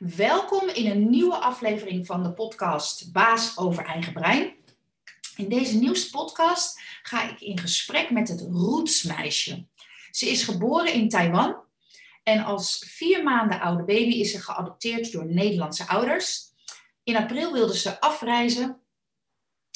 [0.00, 4.54] Welkom in een nieuwe aflevering van de podcast Baas over eigen brein.
[5.36, 9.66] In deze nieuwste podcast ga ik in gesprek met het Rootsmeisje.
[10.10, 11.56] Ze is geboren in Taiwan
[12.22, 16.42] en als vier maanden oude baby is ze geadopteerd door Nederlandse ouders.
[17.02, 18.80] In april wilde ze afreizen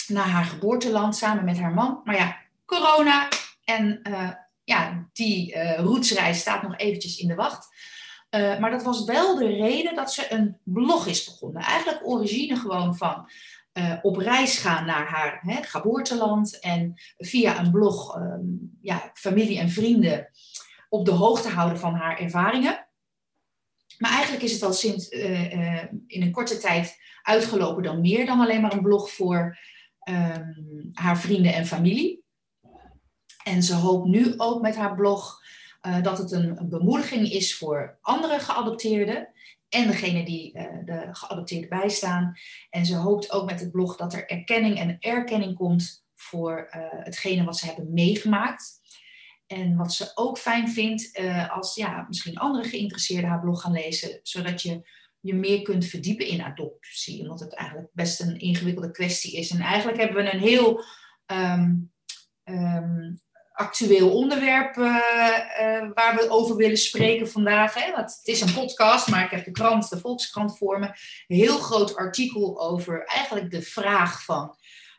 [0.06, 2.00] naar haar geboorteland samen met haar man.
[2.04, 3.29] Maar ja, corona
[3.64, 4.30] en uh,
[4.64, 7.68] ja, die uh, roetsreis staat nog eventjes in de wacht.
[8.34, 11.62] Uh, maar dat was wel de reden dat ze een blog is begonnen.
[11.62, 13.29] Eigenlijk origine gewoon van
[13.72, 16.61] uh, op reis gaan naar haar hè, geboorteland.
[16.61, 20.30] En via een blog um, ja, familie en vrienden
[20.89, 22.86] op de hoogte houden van haar ervaringen.
[23.98, 28.40] Maar eigenlijk is het al sinds uh, in een korte tijd uitgelopen dan meer dan
[28.40, 29.58] alleen maar een blog voor
[30.08, 32.25] um, haar vrienden en familie.
[33.44, 35.42] En ze hoopt nu ook met haar blog
[35.86, 39.28] uh, dat het een, bemoediging is voor andere geadopteerden
[39.69, 42.34] en degene die uh, de geadopteerden bijstaan.
[42.70, 46.83] En ze hoopt ook met het blog dat er erkenning en erkenning komt voor uh,
[46.91, 48.83] hetgene wat ze hebben meegemaakt.
[49.47, 54.20] En wat ze ook fijn vindt als ja, misschien andere geïnteresseerden haar blog gaan lezen,
[54.22, 54.89] zodat je
[55.20, 57.20] je meer kunt verdiepen in adoptie.
[57.20, 59.50] Omdat het eigenlijk best een ingewikkelde kwestie is.
[59.50, 60.84] En eigenlijk hebben we een heel
[61.27, 61.92] um,
[62.44, 63.23] um,
[63.55, 67.74] actueel onderwerp uh, uh, waar we over willen spreken vandaag.
[67.74, 67.92] Hè?
[67.92, 70.86] Want het is een podcast, maar ik heb de krant, de Volkskrant voor me.
[70.86, 74.56] Een heel groot artikel over eigenlijk de vraag van...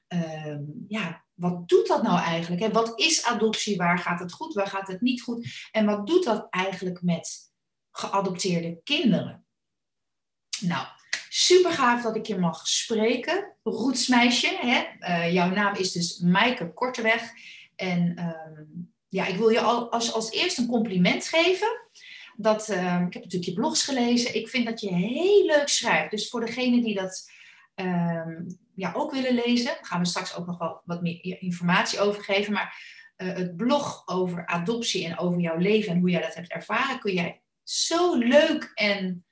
[0.10, 2.62] Uh, ja, wat doet dat nou eigenlijk?
[2.62, 2.72] Hè?
[2.72, 3.78] Wat is adoptie?
[3.78, 4.54] Waar gaat het goed?
[4.54, 5.68] Waar gaat het niet goed?
[5.72, 7.38] En wat doet dat eigenlijk met
[7.92, 9.46] geadopteerde kinderen?
[10.62, 10.88] Nou,
[11.30, 13.56] super gaaf dat ik je mag spreken.
[13.64, 14.86] Roetsmeisje, hè?
[15.00, 17.32] Uh, jouw naam is dus Maaike Korteweg.
[17.76, 21.68] En um, ja, ik wil je al, als, als eerst een compliment geven.
[22.38, 24.36] Dat, um, ik heb natuurlijk je blogs gelezen.
[24.36, 26.12] Ik vind dat je heel leuk schrijft.
[26.12, 27.32] Dus voor degenen die dat
[27.76, 32.24] um, ja, ook willen lezen, gaan we straks ook nog wel wat meer informatie over
[32.24, 32.54] geven.
[32.54, 32.78] Maar
[33.18, 37.00] uh, het blog over adoptie en over jouw leven en hoe jij dat hebt ervaren,
[37.00, 39.26] kun jij zo leuk en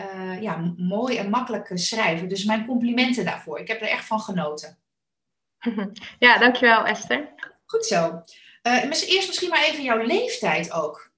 [0.00, 2.28] uh, ja, mooi en makkelijk schrijven.
[2.28, 3.58] Dus mijn complimenten daarvoor.
[3.58, 4.78] Ik heb er echt van genoten.
[6.18, 7.32] Ja, dankjewel Esther.
[7.70, 8.22] Goed zo.
[8.62, 11.10] Uh, eerst misschien maar even jouw leeftijd ook.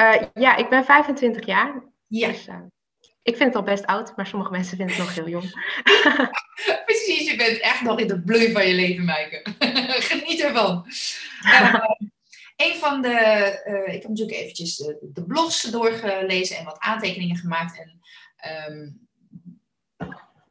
[0.00, 1.82] Uh, ja, ik ben 25 jaar.
[2.06, 2.28] Ja.
[2.28, 2.60] Dus, uh,
[3.22, 5.44] ik vind het al best oud, maar sommige mensen vinden het nog heel jong.
[6.86, 9.42] Precies, je bent echt nog in de bloei van je leven, Maaike.
[10.10, 10.86] Geniet ervan.
[12.56, 13.10] een van de,
[13.86, 17.78] ik heb natuurlijk eventjes de, de, blogs doorgelezen en wat aantekeningen gemaakt.
[17.78, 18.00] En
[18.72, 19.08] um,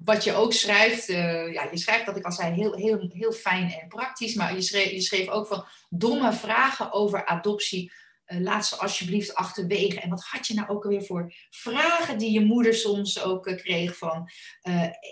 [0.03, 3.31] wat je ook schrijft, uh, ja, je schrijft dat ik al zei heel, heel, heel
[3.31, 7.91] fijn en praktisch, maar je schreef, je schreef ook van domme vragen over adoptie.
[8.27, 9.99] Uh, laat ze alsjeblieft achterwege.
[9.99, 13.55] En wat had je nou ook alweer voor vragen die je moeder soms ook uh,
[13.55, 14.29] kreeg van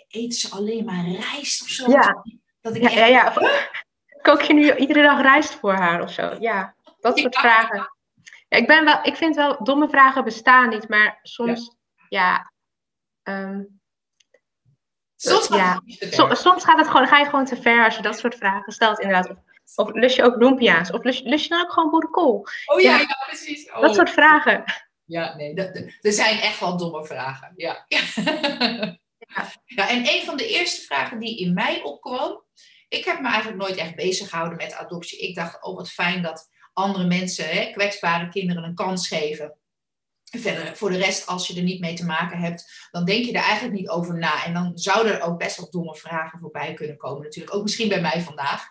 [0.07, 1.91] eet ze alleen maar rijst of zo?
[1.91, 2.23] Ja,
[2.61, 2.97] dat ik ja, echt...
[2.97, 3.33] ja, ja.
[4.21, 6.35] Kook je nu iedere dag rijst voor haar of zo?
[6.39, 7.39] Ja, dat soort ja.
[7.39, 7.91] vragen.
[8.47, 11.75] Ja, ik, ben wel, ik vind wel, domme vragen bestaan niet, maar soms,
[12.09, 12.51] ja,
[13.23, 13.80] ja um,
[15.21, 16.05] Soms gaat, ja.
[16.27, 18.73] het soms gaat het gewoon, ga je gewoon te ver als je dat soort vragen
[18.73, 19.29] stelt, inderdaad.
[19.29, 19.37] Of,
[19.75, 20.91] of lust je ook lumpia's?
[20.91, 22.47] Of lust, lust je dan ook gewoon boerenkool?
[22.65, 23.71] Oh ja, ja, ja precies.
[23.71, 23.81] Oh.
[23.81, 24.63] Dat soort vragen.
[25.05, 27.53] Ja, nee, dat, dat, er zijn echt wel domme vragen.
[27.55, 27.85] Ja.
[27.87, 29.51] ja.
[29.65, 29.89] ja.
[29.89, 32.43] en een van de eerste vragen die in mij opkwam.
[32.87, 35.19] Ik heb me eigenlijk nooit echt bezig gehouden met adoptie.
[35.19, 39.57] Ik dacht, oh wat fijn dat andere mensen, hè, kwetsbare kinderen, een kans geven.
[40.39, 43.31] Verder, voor de rest, als je er niet mee te maken hebt, dan denk je
[43.31, 44.45] er eigenlijk niet over na.
[44.45, 47.23] En dan zouden er ook best wel domme vragen voorbij kunnen komen.
[47.23, 48.67] Natuurlijk ook misschien bij mij vandaag.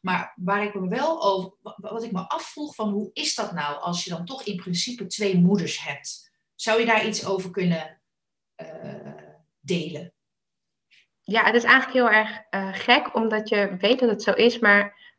[0.00, 3.80] Maar waar ik me wel over, wat ik me afvroeg van hoe is dat nou
[3.80, 6.32] als je dan toch in principe twee moeders hebt?
[6.54, 8.00] Zou je daar iets over kunnen
[8.56, 9.12] uh,
[9.60, 10.14] delen?
[11.20, 14.58] Ja, het is eigenlijk heel erg uh, gek, omdat je weet dat het zo is,
[14.58, 15.14] maar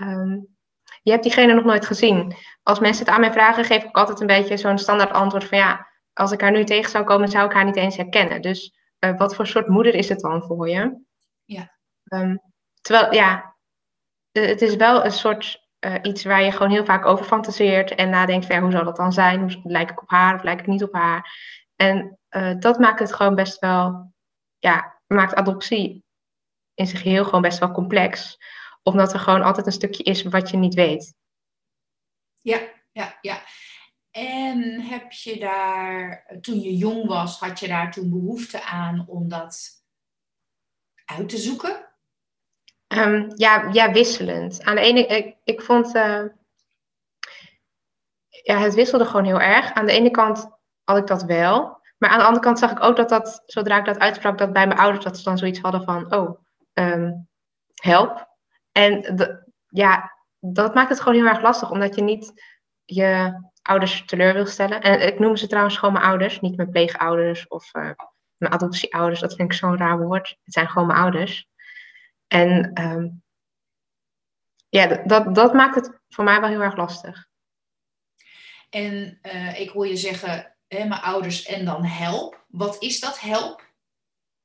[0.00, 0.57] um,
[1.02, 2.36] je hebt diegene nog nooit gezien.
[2.62, 5.58] Als mensen het aan mij vragen, geef ik altijd een beetje zo'n standaard antwoord van
[5.58, 8.42] ja, als ik haar nu tegen zou komen, zou ik haar niet eens herkennen.
[8.42, 11.00] Dus uh, wat voor soort moeder is het dan voor je?
[11.44, 11.76] Ja.
[12.04, 12.40] Um,
[12.80, 13.56] terwijl, ja,
[14.32, 18.10] het is wel een soort uh, iets waar je gewoon heel vaak over fantaseert en
[18.10, 19.40] nadenkt van ja, hoe zal dat dan zijn?
[19.40, 21.32] Hoe lijk ik op haar of lijk ik niet op haar?
[21.76, 24.12] En uh, dat maakt het gewoon best wel,
[24.58, 26.04] ja, maakt adoptie
[26.74, 28.38] in zich heel gewoon best wel complex
[28.88, 31.14] omdat er gewoon altijd een stukje is wat je niet weet.
[32.38, 32.60] Ja,
[32.92, 33.42] ja, ja.
[34.10, 39.28] En heb je daar, toen je jong was, had je daar toen behoefte aan om
[39.28, 39.68] dat
[41.04, 41.86] uit te zoeken?
[42.88, 44.62] Um, ja, ja, wisselend.
[44.62, 46.24] Aan de ene, ik, ik vond, uh,
[48.28, 49.72] ja, het wisselde gewoon heel erg.
[49.72, 50.48] Aan de ene kant
[50.84, 53.78] had ik dat wel, Maar aan de andere kant zag ik ook dat dat, zodra
[53.78, 56.40] ik dat uitsprak, dat bij mijn ouders dat ze dan zoiets hadden van, oh,
[56.72, 57.12] ehm,
[57.74, 58.27] help.
[58.72, 59.16] En
[59.68, 62.42] ja, dat maakt het gewoon heel erg lastig, omdat je niet
[62.84, 64.80] je ouders teleur wil stellen.
[64.80, 67.90] En ik noem ze trouwens gewoon mijn ouders, niet mijn pleegouders of uh,
[68.36, 69.20] mijn adoptieouders.
[69.20, 70.28] Dat vind ik zo'n raar woord.
[70.28, 71.48] Het zijn gewoon mijn ouders.
[72.26, 73.08] En ehm,
[74.68, 77.26] ja, dat, dat maakt het voor mij wel heel erg lastig.
[78.70, 82.44] En uh, ik hoor je zeggen, hè, mijn ouders en dan help.
[82.48, 83.66] Wat is dat help?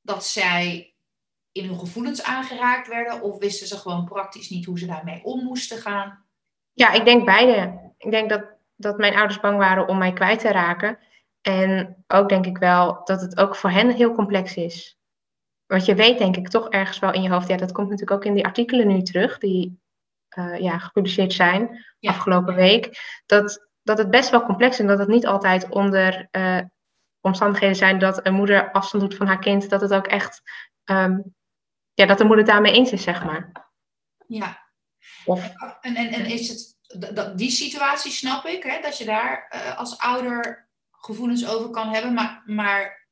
[0.00, 0.93] Dat zij
[1.54, 3.22] in hun gevoelens aangeraakt werden?
[3.22, 6.24] Of wisten ze gewoon praktisch niet hoe ze daarmee om moesten gaan?
[6.72, 7.92] Ja, ik denk beide.
[7.98, 8.44] Ik denk dat,
[8.76, 10.98] dat mijn ouders bang waren om mij kwijt te raken.
[11.40, 14.98] En ook denk ik wel dat het ook voor hen heel complex is.
[15.66, 18.16] Want je weet denk ik toch ergens wel in je hoofd, ja, dat komt natuurlijk
[18.16, 19.80] ook in die artikelen nu terug, die
[20.38, 24.98] uh, ja, gepubliceerd zijn afgelopen week, dat, dat het best wel complex is en dat
[24.98, 26.60] het niet altijd onder uh,
[27.20, 30.42] omstandigheden zijn dat een moeder afstand doet van haar kind, dat het ook echt,
[30.84, 31.34] um,
[31.94, 33.72] ja, dat de moeder daarmee eens is, zeg maar.
[34.26, 34.62] Ja.
[35.24, 36.78] Of, en, en, en is het,
[37.14, 41.88] dat, die situatie snap ik, hè, dat je daar uh, als ouder gevoelens over kan
[41.88, 43.08] hebben, maar, maar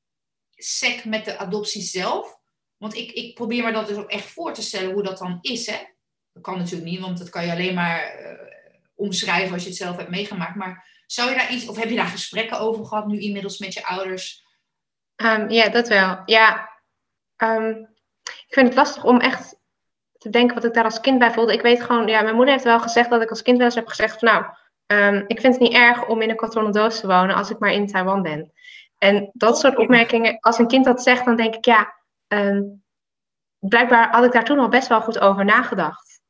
[0.51, 2.41] sec met de adoptie zelf.
[2.77, 5.39] Want ik, ik probeer me dat dus ook echt voor te stellen hoe dat dan
[5.41, 5.67] is.
[5.67, 5.79] Hè?
[6.33, 8.39] Dat kan natuurlijk niet, want dat kan je alleen maar uh,
[8.95, 10.55] omschrijven als je het zelf hebt meegemaakt.
[10.55, 13.75] Maar zou je daar iets, of heb je daar gesprekken over gehad nu inmiddels met
[13.75, 14.45] je ouders?
[15.17, 16.23] Um, ja, dat wel.
[16.25, 16.71] Ja,
[17.37, 17.92] um,
[18.47, 19.57] ik vind het lastig om echt
[20.19, 21.53] te denken wat ik daar als kind bij voelde.
[21.53, 23.75] Ik weet gewoon, ja, mijn moeder heeft wel gezegd dat ik als kind wel eens
[23.75, 24.45] heb gezegd van nou,
[25.15, 27.59] um, ik vind het niet erg om in een kartonnen doos te wonen als ik
[27.59, 28.53] maar in Taiwan ben.
[28.99, 31.95] En dat soort opmerkingen, als een kind dat zegt, dan denk ik ja,
[32.29, 32.85] um,
[33.59, 36.21] blijkbaar had ik daar toen al best wel goed over nagedacht.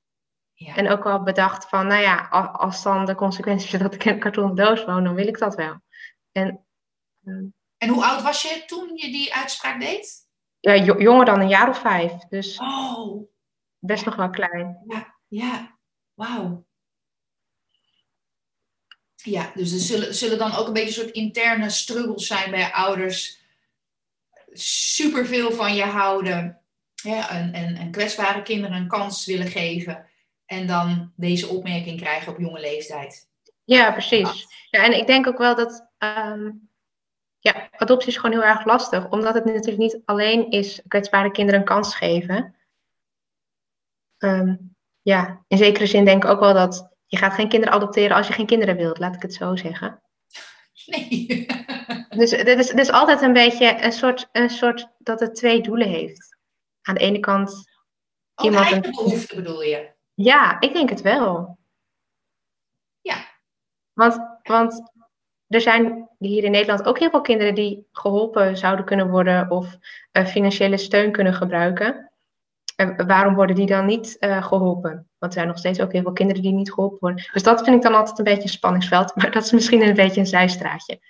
[0.55, 0.77] Ja.
[0.77, 4.19] En ook al bedacht van, nou ja, als dan de consequenties dat ik in een
[4.19, 5.81] kartonnen doos woon, dan wil ik dat wel.
[6.33, 6.67] En,
[7.25, 10.22] um, en hoe oud was je toen je die uitspraak deed?
[10.63, 12.13] Ja, jonger dan een jaar of vijf.
[12.29, 13.29] Dus oh.
[13.79, 14.83] best nog wel klein.
[14.89, 15.79] Ja, ja.
[16.15, 16.67] wauw.
[19.17, 22.73] Ja, dus er zullen, zullen dan ook een beetje een soort interne struggles zijn bij
[22.73, 23.41] ouders.
[24.53, 26.61] Superveel van je houden.
[26.95, 30.07] Ja, en, en, en kwetsbare kinderen een kans willen geven.
[30.47, 33.29] En dan deze opmerking krijgen op jonge leeftijd.
[33.65, 34.47] Ja, precies.
[34.71, 36.71] Ja, en ik denk ook wel dat um,
[37.43, 39.11] ja, adoptie is gewoon heel erg lastig.
[39.11, 42.55] Omdat het natuurlijk niet alleen is kwetsbare kinderen een kans geven.
[44.19, 48.17] Um, ja, in zekere zin denk ik ook wel dat je gaat geen kinderen adopteren
[48.17, 50.03] als je geen kinderen wilt, laat ik het zo zeggen.
[50.87, 51.47] Nee.
[52.19, 55.63] dus dit is, dit is altijd een beetje een soort, een soort dat het twee
[55.63, 56.37] doelen heeft.
[56.83, 57.71] Aan de ene kant.
[58.35, 58.91] Oh, iemand eigen een...
[58.91, 59.91] behoefte bedoel je?
[60.15, 61.59] Ja, ik denk het wel.
[63.01, 63.17] Ja.
[63.93, 64.92] Want, want
[65.53, 69.77] er zijn hier in Nederland ook heel veel kinderen die geholpen zouden kunnen worden of
[70.13, 72.11] uh, financiële steun kunnen gebruiken.
[72.77, 74.93] En waarom worden die dan niet uh, geholpen?
[75.19, 77.29] Want er zijn nog steeds ook heel veel kinderen die niet geholpen worden.
[77.33, 79.15] Dus dat vind ik dan altijd een beetje een spanningsveld.
[79.17, 81.01] Maar dat is misschien een beetje een zijstraatje.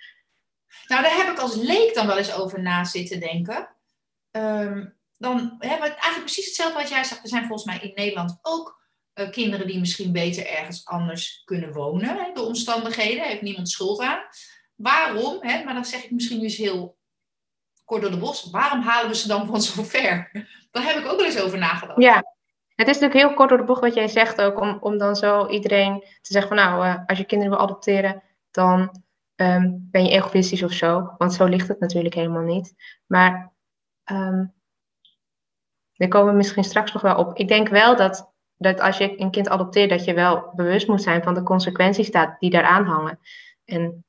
[0.87, 3.69] Nou, daar heb ik als leek dan wel eens over na zitten denken.
[4.31, 7.23] Um, dan hebben we eigenlijk precies hetzelfde wat jij zegt.
[7.23, 8.82] Er zijn volgens mij in Nederland ook
[9.15, 12.07] uh, kinderen die misschien beter ergens anders kunnen wonen.
[12.07, 14.19] Hè, de omstandigheden, heeft niemand schuld aan.
[14.75, 16.97] Waarom, hè, maar dan zeg ik misschien dus heel
[17.85, 20.29] kort door de bos, waarom halen we ze dan van zo ver?
[20.71, 22.01] Daar heb ik ook wel eens over nagedacht.
[22.01, 22.23] Ja,
[22.75, 25.15] het is natuurlijk heel kort door de bocht wat jij zegt ook, om, om dan
[25.15, 29.03] zo iedereen te zeggen van nou, uh, als je kinderen wil adopteren, dan
[29.35, 31.13] um, ben je egoïstisch of zo.
[31.17, 32.73] Want zo ligt het natuurlijk helemaal niet.
[33.05, 33.53] Maar
[34.11, 34.53] um,
[35.93, 37.37] daar komen we misschien straks nog wel op.
[37.37, 41.01] Ik denk wel dat, dat als je een kind adopteert, dat je wel bewust moet
[41.01, 43.19] zijn van de consequenties die daaraan hangen.
[43.65, 44.05] En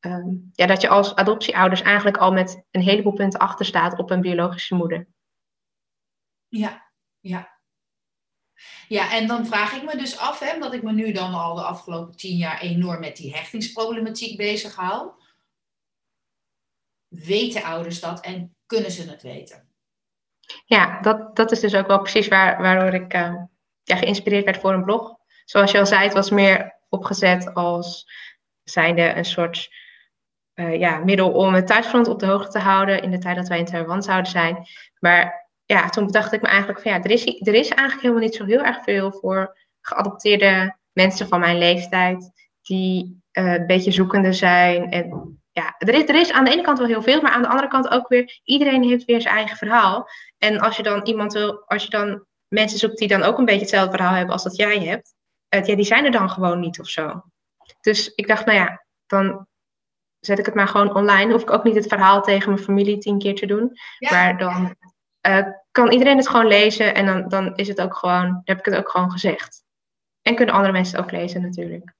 [0.00, 4.10] um, ja, dat je als adoptieouders eigenlijk al met een heleboel punten achter staat op
[4.10, 5.06] een biologische moeder.
[6.48, 7.52] Ja, ja.
[8.88, 11.54] Ja, en dan vraag ik me dus af, hè, omdat ik me nu dan al
[11.54, 15.10] de afgelopen tien jaar enorm met die hechtingsproblematiek bezig hou.
[17.08, 19.68] Weten ouders dat en kunnen ze het weten?
[20.64, 23.42] Ja, dat, dat is dus ook wel precies waar, waardoor ik uh,
[23.84, 25.16] ja, geïnspireerd werd voor een blog.
[25.44, 28.06] Zoals je al zei, het was meer opgezet als
[28.62, 29.68] zijnde een soort
[30.54, 33.48] uh, ja, middel om het thuisfront op de hoogte te houden in de tijd dat
[33.48, 34.66] wij in Taiwan zouden zijn.
[34.98, 38.22] Maar ja, toen bedacht ik me eigenlijk van ja, er is, er is eigenlijk helemaal
[38.22, 43.90] niet zo heel erg veel voor geadopteerde mensen van mijn leeftijd die uh, een beetje
[43.90, 44.90] zoekende zijn.
[44.90, 47.42] En ja, er is, er is aan de ene kant wel heel veel, maar aan
[47.42, 50.08] de andere kant ook weer, iedereen heeft weer zijn eigen verhaal.
[50.38, 53.44] En als je dan iemand wil, als je dan mensen zoekt die dan ook een
[53.44, 55.14] beetje hetzelfde verhaal hebben als dat jij hebt,
[55.54, 57.22] uh, ja, die zijn er dan gewoon niet of zo.
[57.80, 59.46] Dus ik dacht, nou ja, dan
[60.20, 61.32] zet ik het maar gewoon online.
[61.32, 63.72] Hoef ik ook niet het verhaal tegen mijn familie tien keer te doen.
[63.98, 64.76] maar dan
[65.26, 68.58] uh, kan iedereen het gewoon lezen en dan, dan is het ook gewoon, dan heb
[68.58, 69.64] ik het ook gewoon gezegd.
[70.22, 71.94] En kunnen andere mensen het ook lezen natuurlijk.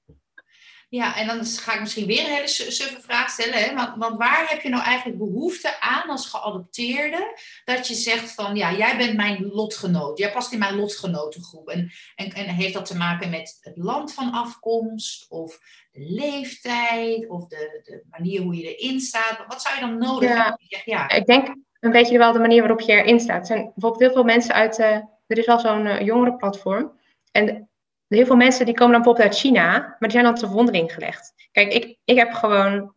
[0.95, 3.53] Ja, en dan ga ik misschien weer een hele suffe vraag stellen.
[3.53, 3.75] Hè?
[3.75, 7.37] Want, want, waar heb je nou eigenlijk behoefte aan als geadopteerde?
[7.65, 10.17] Dat je zegt van, ja, jij bent mijn lotgenoot.
[10.17, 11.69] Jij past in mijn lotgenotengroep.
[11.69, 15.25] En, en, en heeft dat te maken met het land van afkomst?
[15.29, 15.59] Of
[15.91, 17.29] de leeftijd?
[17.29, 19.43] Of de, de manier hoe je erin staat?
[19.47, 20.59] Wat zou je dan nodig hebben?
[20.85, 21.09] ja.
[21.09, 23.39] Ik denk een beetje wel de manier waarop je erin staat.
[23.39, 24.79] Er zijn bijvoorbeeld heel veel mensen uit...
[24.79, 24.97] Uh,
[25.27, 26.99] er is wel zo'n uh, jongerenplatform.
[27.31, 27.69] En
[28.15, 30.93] heel veel mensen die komen dan bijvoorbeeld uit China, maar die zijn dan te verwondering
[30.93, 31.33] gelegd.
[31.51, 32.93] Kijk, ik, ik heb gewoon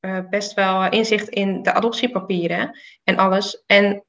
[0.00, 3.62] uh, best wel inzicht in de adoptiepapieren en alles.
[3.66, 4.04] En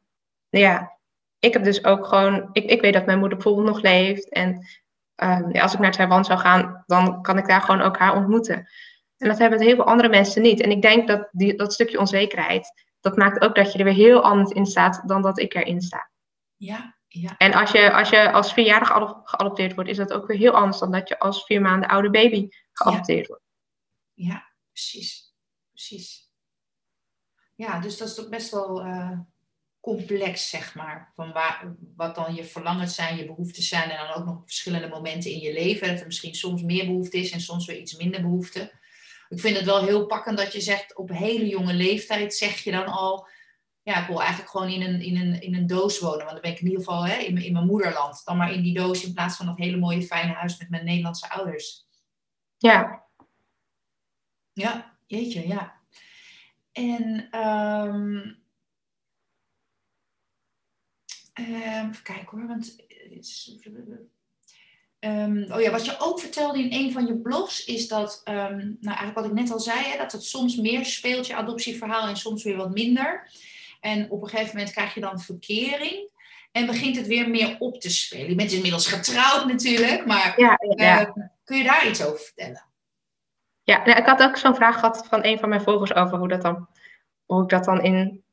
[0.50, 0.98] ja,
[1.40, 4.30] ik heb dus ook gewoon, ik, ik weet dat mijn moeder bijvoorbeeld nog leeft.
[4.30, 4.68] En
[5.16, 8.16] um, ja, als ik naar Taiwan zou gaan, dan kan ik daar gewoon ook haar
[8.16, 8.70] ontmoeten.
[9.18, 10.62] En dat hebben heel veel andere mensen niet.
[10.62, 13.94] En ik denk dat die, dat stukje onzekerheid, dat maakt ook dat je er weer
[13.94, 16.10] heel anders in staat dan dat ik erin sta.
[16.56, 17.38] Ja, ja.
[17.38, 20.80] En als je, als je als vierjarige geadopteerd wordt, is dat ook weer heel anders
[20.80, 23.44] dan dat je als vier maanden oude baby geadopteerd wordt.
[24.14, 25.34] Ja, precies.
[25.72, 26.30] Precies.
[27.56, 29.20] Ja, dus dat is toch best wel uh,
[29.80, 31.12] complex, zeg maar.
[31.16, 33.90] Van waar, wat dan je verlangens zijn, je behoeftes zijn.
[33.90, 35.88] En dan ook nog verschillende momenten in je leven.
[35.88, 38.72] Dat er misschien soms meer behoefte is en soms weer iets minder behoefte.
[39.30, 42.72] Ik vind het wel heel pakkend dat je zegt, op hele jonge leeftijd zeg je
[42.72, 43.28] dan al
[43.86, 46.26] ja, ik wil eigenlijk gewoon in een, in een, in een doos wonen.
[46.26, 48.22] Want dan ben ik in ieder geval hè, in, in mijn moederland.
[48.26, 50.86] Dan maar in die doos in plaats van dat hele mooie fijne huis met mijn
[50.86, 51.88] Nederlandse ouders.
[52.58, 53.06] Ja.
[54.54, 55.82] Ja, jeetje, ja.
[56.72, 58.44] En um,
[61.34, 62.76] even kijken hoor, want...
[65.00, 68.78] Um, oh ja, wat je ook vertelde in een van je blogs is dat, nou
[68.82, 72.18] eigenlijk wat ik net al zei, hè, dat het soms meer speelt, je adoptieverhaal, en
[72.18, 73.32] soms weer wat minder.
[73.80, 76.14] En op een gegeven moment krijg je dan verkering.
[76.52, 78.30] En begint het weer meer op te spelen.
[78.30, 81.02] Je bent inmiddels getrouwd natuurlijk, maar ja, ja.
[81.02, 81.12] Uh,
[81.44, 82.66] kun je daar iets over vertellen?
[83.64, 86.28] Ja, nou, ik had ook zo'n vraag gehad van een van mijn volgers over hoe,
[86.28, 86.68] dat dan,
[87.26, 88.24] hoe ik dat dan in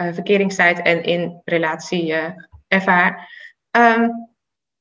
[0.00, 2.30] uh, verkeringstijd en in relatie uh,
[2.68, 3.32] ervaar.
[3.70, 4.30] Um,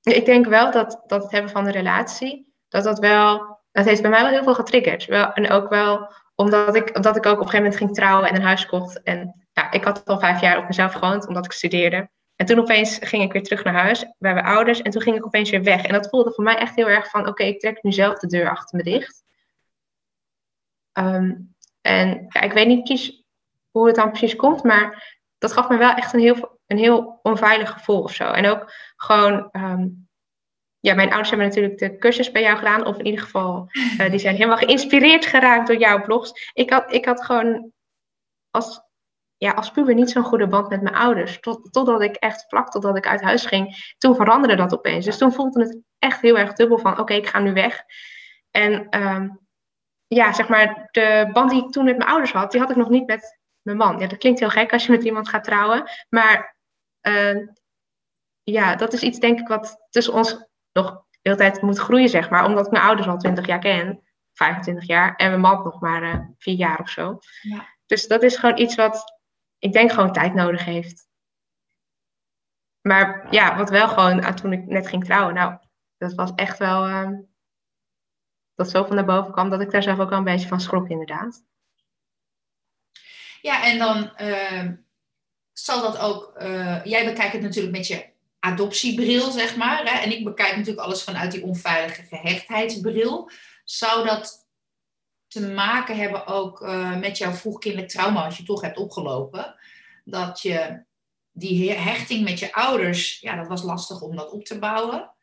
[0.01, 4.01] ik denk wel dat, dat het hebben van een relatie, dat dat wel, dat heeft
[4.01, 5.05] bij mij wel heel veel getriggerd.
[5.05, 8.29] Wel, en ook wel omdat ik, omdat ik ook op een gegeven moment ging trouwen
[8.29, 9.03] en een huis kocht.
[9.03, 12.09] En ja, ik had al vijf jaar op mezelf gewoond, omdat ik studeerde.
[12.35, 14.81] En toen opeens ging ik weer terug naar huis bij mijn ouders.
[14.81, 15.85] En toen ging ik opeens weer weg.
[15.85, 18.27] En dat voelde voor mij echt heel erg van: oké, ik trek nu zelf de
[18.27, 19.23] deur achter me dicht.
[20.91, 21.35] Ehm,
[21.81, 23.23] en ja, ik weet niet precies
[23.71, 27.19] hoe het dan precies komt, maar dat gaf me wel echt een heel, een heel
[27.23, 28.31] onveilig gevoel of zo.
[28.31, 29.87] En ook gewoon, ehm,
[30.79, 33.67] ja, mijn ouders hebben natuurlijk de cursus bij jou gedaan, of in ieder geval,
[33.99, 36.51] uh, die zijn helemaal geïnspireerd geraakt door jouw blogs.
[36.53, 37.71] Ik had, ik had gewoon
[38.49, 38.88] als
[39.39, 41.39] ja, als puber niet zo'n goede band met mijn ouders.
[41.39, 45.05] Tot, totdat ik echt vlak totdat ik uit huis ging, toen veranderde dat opeens.
[45.05, 47.83] Dus toen voelde het echt heel erg dubbel van oké, ik ga nu weg.
[48.51, 49.29] En ehm,
[50.07, 52.75] ja, zeg maar, de band die ik toen met mijn ouders had, die had ik
[52.75, 53.99] nog niet met mijn man.
[53.99, 55.89] Ja, dat klinkt heel gek als je met iemand gaat trouwen.
[56.09, 56.57] Maar
[57.01, 57.47] uh,
[58.43, 62.09] ja, dat is iets denk ik wat tussen ons nog de hele tijd moet groeien,
[62.09, 62.45] zeg maar.
[62.45, 64.03] Omdat ik mijn ouders al 20 jaar ken,
[64.33, 67.19] 25 jaar, en mijn man nog maar uh, vier jaar of zo.
[67.41, 67.77] Ja.
[67.85, 69.18] Dus dat is gewoon iets wat
[69.59, 71.07] ik denk gewoon tijd nodig heeft.
[72.81, 75.57] Maar ja, wat wel gewoon, ah, toen ik net ging trouwen, nou,
[75.97, 77.09] dat was echt wel, uh,
[78.55, 80.89] dat zoveel naar boven kwam, dat ik daar zelf ook wel een beetje van schrok,
[80.89, 81.43] inderdaad.
[83.41, 84.71] Ja, en dan uh,
[85.53, 89.83] zal dat ook, uh, jij bekijkt het natuurlijk met je adoptiebril, zeg maar.
[89.83, 89.99] Hè?
[89.99, 93.31] En ik bekijk natuurlijk alles vanuit die onveilige gehechtheidsbril.
[93.63, 94.48] Zou dat
[95.29, 99.55] te maken hebben ook uh, met jouw vroegkindelijk trauma, als je toch hebt opgelopen.
[100.03, 100.83] Dat je
[101.31, 105.13] die hechting met je ouders, ja, dat was lastig om dat op te bouwen.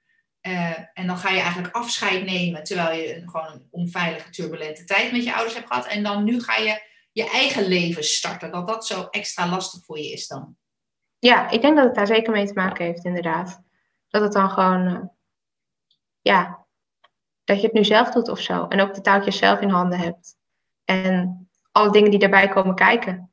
[0.42, 5.12] Uh, en dan ga je eigenlijk afscheid nemen terwijl je gewoon een onveilige, turbulente tijd
[5.12, 5.86] met je ouders hebt gehad.
[5.86, 6.82] En dan nu ga je
[7.12, 8.50] je eigen leven starten.
[8.50, 10.56] Dat dat zo extra lastig voor je is dan.
[11.18, 13.62] Ja, ik denk dat het daar zeker mee te maken heeft, inderdaad.
[14.08, 15.00] Dat het dan gewoon, uh,
[16.20, 16.65] ja,
[17.46, 18.66] dat je het nu zelf doet of zo.
[18.68, 20.36] En ook de touwtjes zelf in handen hebt.
[20.84, 23.30] En alle dingen die daarbij komen kijken.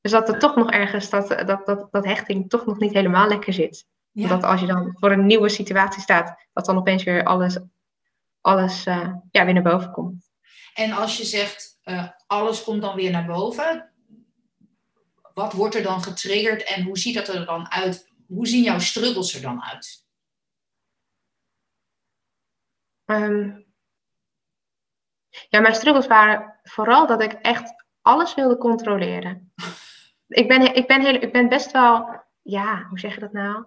[0.00, 3.28] Dus dat er toch nog ergens, dat, dat, dat, dat hechting toch nog niet helemaal
[3.28, 3.86] lekker zit.
[4.10, 4.28] Ja.
[4.28, 7.58] Dat als je dan voor een nieuwe situatie staat, dat dan opeens weer alles,
[8.40, 10.30] alles uh, ja, weer naar boven komt.
[10.74, 13.92] En als je zegt, uh, alles komt dan weer naar boven,
[15.34, 18.12] wat wordt er dan getriggerd en hoe ziet dat er dan uit?
[18.26, 20.01] Hoe zien jouw struggles er dan uit?
[23.12, 23.70] Um,
[25.48, 29.52] Ja, mijn struggles waren vooral dat ik echt alles wilde controleren.
[30.28, 33.64] Ik ben, ik ben, heel, ik ben best wel, ja, hoe zeg je dat nou?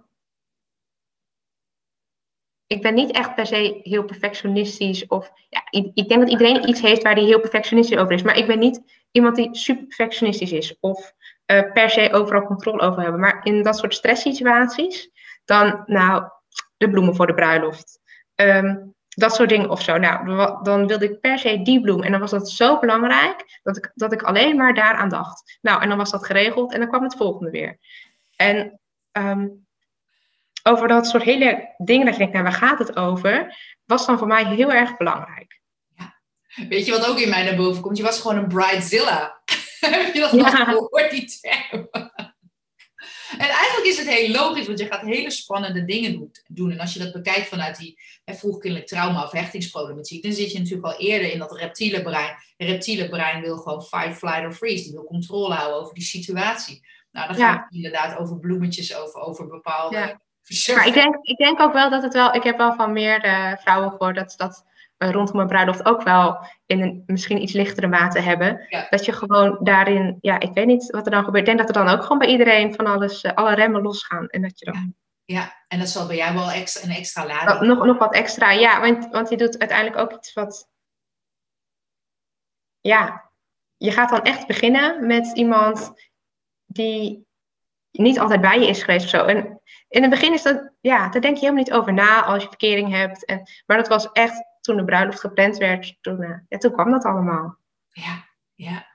[2.68, 5.08] Ik ben niet echt per se heel perfectionistisch.
[5.08, 8.24] Of ja, ik, ik denk dat iedereen iets heeft waar hij heel perfectionistisch over is.
[8.24, 10.80] Maar ik ben niet iemand die super perfectionistisch is.
[10.80, 11.14] Of
[11.52, 13.20] uh, per se overal controle over hebben.
[13.20, 15.10] Maar in dat soort stresssituaties,
[15.46, 16.30] dan, nou,
[16.78, 18.00] de bloemen voor de bruiloft.
[18.36, 19.98] Um, dat soort dingen of zo.
[19.98, 22.04] Nou, dan wilde ik per se die bloem.
[22.04, 25.58] En dan was dat zo belangrijk dat ik, dat ik alleen maar daaraan dacht.
[25.62, 27.78] Nou, en dan was dat geregeld en dan kwam het volgende weer.
[28.36, 28.80] En
[29.12, 29.66] um,
[30.64, 33.58] over dat soort hele dingen dat je denkt, nou, waar gaat het over?
[33.86, 35.62] Was dan voor mij heel erg belangrijk.
[35.96, 36.22] Ja.
[36.70, 37.98] Weet je wat ook in mij naar boven komt?
[37.98, 39.42] Je was gewoon een bridezilla.
[39.80, 40.38] Heb je dat ja.
[40.38, 41.90] nog gehoord, die term?
[43.38, 46.72] En eigenlijk is het heel logisch, want je gaat hele spannende dingen doen.
[46.72, 50.86] En als je dat bekijkt vanuit die vroegkindelijk trauma of hechtingsproblematiek, dan zit je natuurlijk
[50.88, 52.36] al eerder in dat reptiele brein.
[52.58, 54.84] Het reptiele brein wil gewoon fight, flight or freeze.
[54.84, 56.88] Die wil controle houden over die situatie.
[57.12, 59.98] Nou, dan gaat het inderdaad over bloemetjes, over, over bepaalde...
[59.98, 60.20] Ja.
[60.76, 62.34] Maar ik denk, ik denk ook wel dat het wel...
[62.34, 63.20] Ik heb wel van meer
[63.62, 64.34] vrouwen gehoord dat...
[64.38, 64.66] dat
[64.98, 68.68] rondom een bruiloft ook wel in een misschien iets lichtere mate hebben.
[68.90, 71.48] Dat je gewoon daarin, ja, ik weet niet wat er dan gebeurt.
[71.48, 74.28] Ik denk dat er dan ook gewoon bij iedereen van alles, uh, alle remmen losgaan.
[74.28, 74.96] En dat je dan...
[75.26, 75.40] Ja.
[75.40, 75.56] ja.
[75.68, 77.60] en dat zal bij jou wel extra, een extra lading.
[77.60, 80.70] nog, nog wat extra, ja, want, want je doet uiteindelijk ook iets wat.
[82.82, 83.32] Ja,
[83.78, 85.94] je gaat dan echt beginnen met iemand
[86.66, 87.28] die
[87.92, 89.26] niet altijd bij je is geweest of zo.
[89.26, 92.44] En in het begin is dat, ja, daar denk je helemaal niet over na als
[92.44, 93.26] je verkering hebt.
[93.26, 96.92] En, maar dat was echt toen de bruiloft gepland werd, toen, uh, ja, toen kwam
[96.92, 97.58] dat allemaal.
[97.90, 98.94] Ja, ja.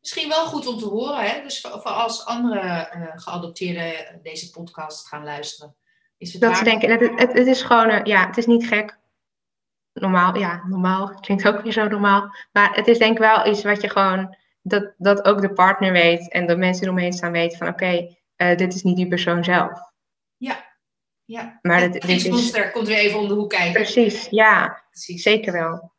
[0.00, 1.42] Misschien wel goed om te horen, hè?
[1.42, 5.76] dus voor, als andere uh, geadopteerden deze podcast gaan luisteren.
[6.16, 8.66] Is het dat ze denken, het, het, het, is gewoon, uh, ja, het is niet
[8.66, 8.98] gek.
[9.92, 12.34] Normaal, ja, normaal, klinkt ook weer zo normaal.
[12.52, 15.92] Maar het is denk ik wel iets wat je gewoon, dat, dat ook de partner
[15.92, 17.84] weet en de mensen eromheen staan weten van oké,
[18.36, 19.92] okay, dit is niet die persoon zelf.
[20.36, 20.73] Ja,
[21.24, 21.58] ja.
[21.62, 22.28] Maar het, is...
[22.28, 23.72] monster komt weer even om de hoek kijken.
[23.72, 24.84] Precies, ja.
[24.90, 25.22] Precies.
[25.22, 25.92] Zeker wel.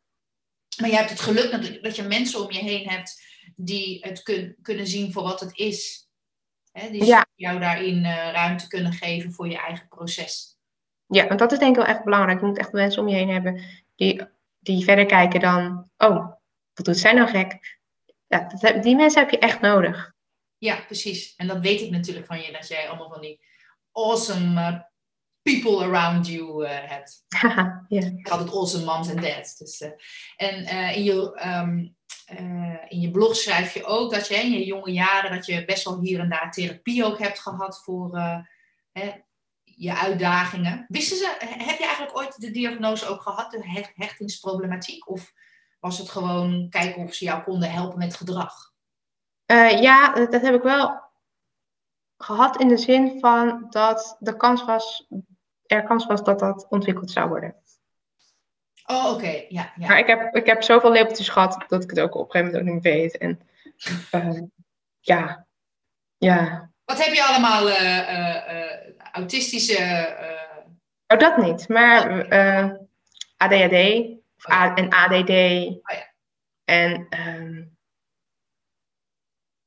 [0.80, 3.22] Maar je hebt het geluk dat, dat je mensen om je heen hebt
[3.56, 6.08] die het kun, kunnen zien voor wat het is.
[6.72, 6.90] Hè?
[6.90, 7.26] Die ja.
[7.34, 10.56] jou daarin uh, ruimte kunnen geven voor je eigen proces.
[11.06, 12.40] Ja, want dat is denk ik wel echt belangrijk.
[12.40, 13.62] Je moet echt mensen om je heen hebben
[13.94, 14.22] die,
[14.58, 16.32] die verder kijken dan, oh,
[16.74, 17.78] wat doet zij nou gek?
[18.26, 20.14] Ja, dat, die mensen heb je echt nodig.
[20.58, 21.34] Ja, precies.
[21.36, 23.40] En dat weet ik natuurlijk van je, dat jij allemaal van die
[23.92, 24.80] awesome uh,
[25.46, 27.24] people around you uh, hebt.
[27.88, 28.18] yeah.
[28.18, 29.56] Ik had het awesome moms and dads.
[29.56, 29.90] Dus, uh,
[30.36, 31.96] en uh, in, je, um,
[32.88, 35.84] in je blog schrijf je ook dat je in je jonge jaren dat je best
[35.84, 38.18] wel hier en daar therapie ook hebt gehad voor
[38.92, 39.12] hè,
[39.64, 40.84] je uitdagingen.
[40.88, 45.10] Wisten ze, heb je eigenlijk ooit de diagnose ook gehad, de hechtingsproblematiek?
[45.10, 45.32] Of
[45.80, 48.74] was het gewoon kijken of ze jou konden helpen met gedrag?
[49.80, 51.04] ja, dat heb ik wel
[52.18, 55.06] gehad in de zin van dat de kans was
[55.66, 57.54] er kans was dat dat ontwikkeld zou worden.
[58.86, 59.44] Oh, oké.
[59.48, 59.86] Ja, ja.
[59.86, 62.52] Maar ik heb, ik heb zoveel lepeltjes gehad dat ik het ook op een gegeven
[62.52, 63.18] moment ook niet meer weet.
[63.18, 63.40] En
[64.12, 64.42] uh,
[65.00, 65.46] ja,
[66.16, 66.70] ja.
[66.84, 70.14] Wat heb je allemaal uh, autistische...
[71.06, 71.68] Oh, dat niet.
[71.68, 72.86] Maar oh.
[73.36, 73.72] ADHD
[74.36, 74.74] of oh, ja.
[74.74, 75.30] en ADD.
[75.30, 76.14] Oh, ja.
[76.64, 77.76] En um,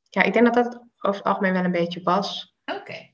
[0.10, 2.56] ja, ik denk dat dat over het algemeen wel een beetje was.
[2.66, 3.10] Oké.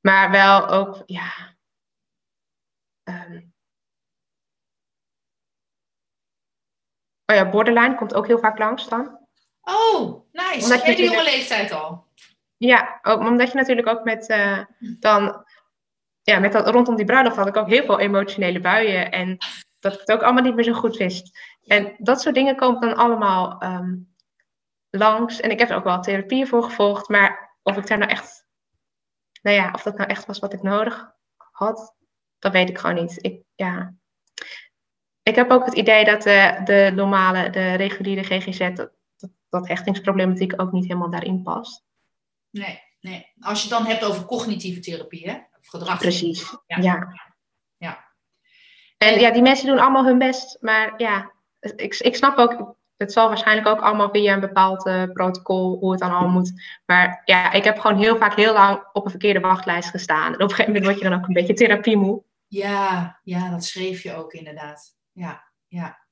[0.00, 1.56] Maar wel ook, ja,
[3.08, 3.52] Um,
[7.24, 9.18] oh ja, borderline komt ook heel vaak langs dan.
[9.60, 10.64] Oh, nice.
[10.64, 12.06] Omdat je jonge leeftijd al.
[12.56, 15.44] Ja, ook, omdat je natuurlijk ook met uh, dan,
[16.22, 19.38] ja, met dat, rondom die bruiloft had ik ook heel veel emotionele buien en
[19.78, 21.38] dat ik het ook allemaal niet meer zo goed wist.
[21.66, 24.14] En dat soort dingen komen dan allemaal um,
[24.90, 25.40] langs.
[25.40, 28.46] En ik heb er ook wel therapie voor gevolgd, maar of ik daar nou echt,
[29.42, 31.96] nou ja, of dat nou echt was wat ik nodig had,
[32.38, 33.18] dat weet ik gewoon niet.
[33.20, 33.94] Ik, ja.
[35.22, 39.68] ik heb ook het idee dat de, de normale, de reguliere GGZ, dat, dat, dat
[39.68, 41.84] hechtingsproblematiek ook niet helemaal daarin past.
[42.50, 43.32] Nee, nee.
[43.40, 45.34] Als je het dan hebt over cognitieve therapie, hè?
[45.60, 45.98] Of gedrag.
[45.98, 46.76] Precies, ja.
[46.76, 47.20] ja.
[47.76, 48.06] ja.
[48.98, 53.12] En ja, die mensen doen allemaal hun best, maar ja, ik, ik snap ook, het
[53.12, 56.52] zal waarschijnlijk ook allemaal via een bepaald uh, protocol, hoe het dan allemaal moet.
[56.86, 60.26] Maar ja, ik heb gewoon heel vaak heel lang op een verkeerde wachtlijst gestaan.
[60.26, 62.22] En op een gegeven moment word je dan ook een beetje therapie moe.
[62.48, 64.96] Ja, ja, dat schreef je ook inderdaad.
[65.12, 66.06] Ja, ja.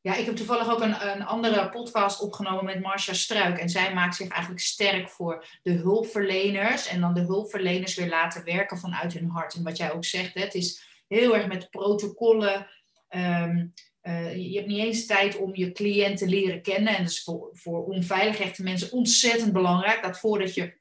[0.00, 3.58] Ja, ik heb toevallig ook een, een andere podcast opgenomen met Marcia Struik.
[3.58, 6.86] En zij maakt zich eigenlijk sterk voor de hulpverleners.
[6.88, 9.54] En dan de hulpverleners weer laten werken vanuit hun hart.
[9.54, 12.66] En wat jij ook zegt, hè, het is heel erg met protocollen.
[13.08, 13.72] Um,
[14.34, 16.96] je hebt niet eens tijd om je cliënt te leren kennen.
[16.96, 20.02] En dat is voor, voor onveilig echte mensen ontzettend belangrijk.
[20.02, 20.77] Dat voordat je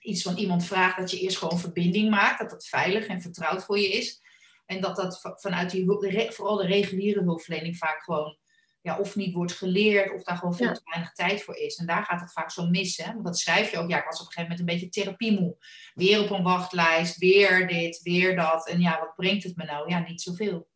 [0.00, 2.38] iets van iemand vraagt, dat je eerst gewoon verbinding maakt.
[2.38, 4.20] Dat dat veilig en vertrouwd voor je is.
[4.66, 5.84] En dat dat vanuit die,
[6.28, 8.38] vooral de reguliere hulpverlening vaak gewoon
[8.82, 11.76] ja, of niet wordt geleerd, of daar gewoon veel te weinig tijd voor is.
[11.76, 12.96] En daar gaat het vaak zo mis.
[12.96, 13.12] Hè?
[13.12, 13.90] Want dat schrijf je ook.
[13.90, 15.56] Ja, ik was op een gegeven moment een beetje therapiemoe.
[15.94, 18.68] Weer op een wachtlijst, weer dit, weer dat.
[18.68, 19.88] En ja, wat brengt het me nou?
[19.88, 20.68] Ja, niet zoveel.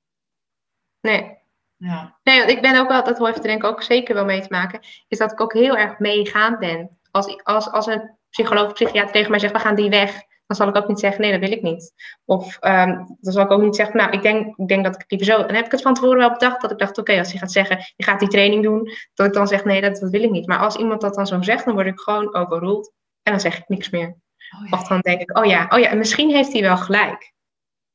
[1.00, 1.42] Nee.
[1.76, 2.18] Ja.
[2.22, 4.40] Nee, want ik ben ook wel, dat heeft er denk ik ook zeker wel mee
[4.40, 6.98] te maken, is dat ik ook heel erg meegaand ben.
[7.10, 10.12] Als, als, als een psycholoog of psychiater tegen mij zegt, we gaan die weg,
[10.46, 11.92] dan zal ik ook niet zeggen, nee, dat wil ik niet.
[12.24, 15.00] Of um, dan zal ik ook niet zeggen, nou, ik denk, ik denk dat ik
[15.00, 15.40] het liever zo.
[15.40, 17.38] En dan heb ik het van tevoren wel bedacht, dat ik dacht, oké, als hij
[17.38, 20.22] gaat zeggen, je gaat die training doen, dat ik dan zeg, nee, dat, dat wil
[20.22, 20.46] ik niet.
[20.46, 22.92] Maar als iemand dat dan zo zegt, dan word ik gewoon overruled
[23.22, 24.08] en dan zeg ik niks meer.
[24.08, 24.78] Oh, ja.
[24.78, 27.32] Of dan denk ik, oh ja, oh ja, misschien heeft hij wel gelijk.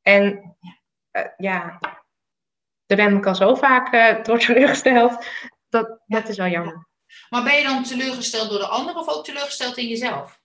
[0.01, 0.55] En
[1.11, 1.79] uh, ja,
[2.85, 5.25] daar ben ik al zo vaak uh, door teleurgesteld.
[5.69, 6.88] Dat, dat is wel jammer.
[7.29, 10.39] Maar ben je dan teleurgesteld door de ander of ook teleurgesteld in jezelf?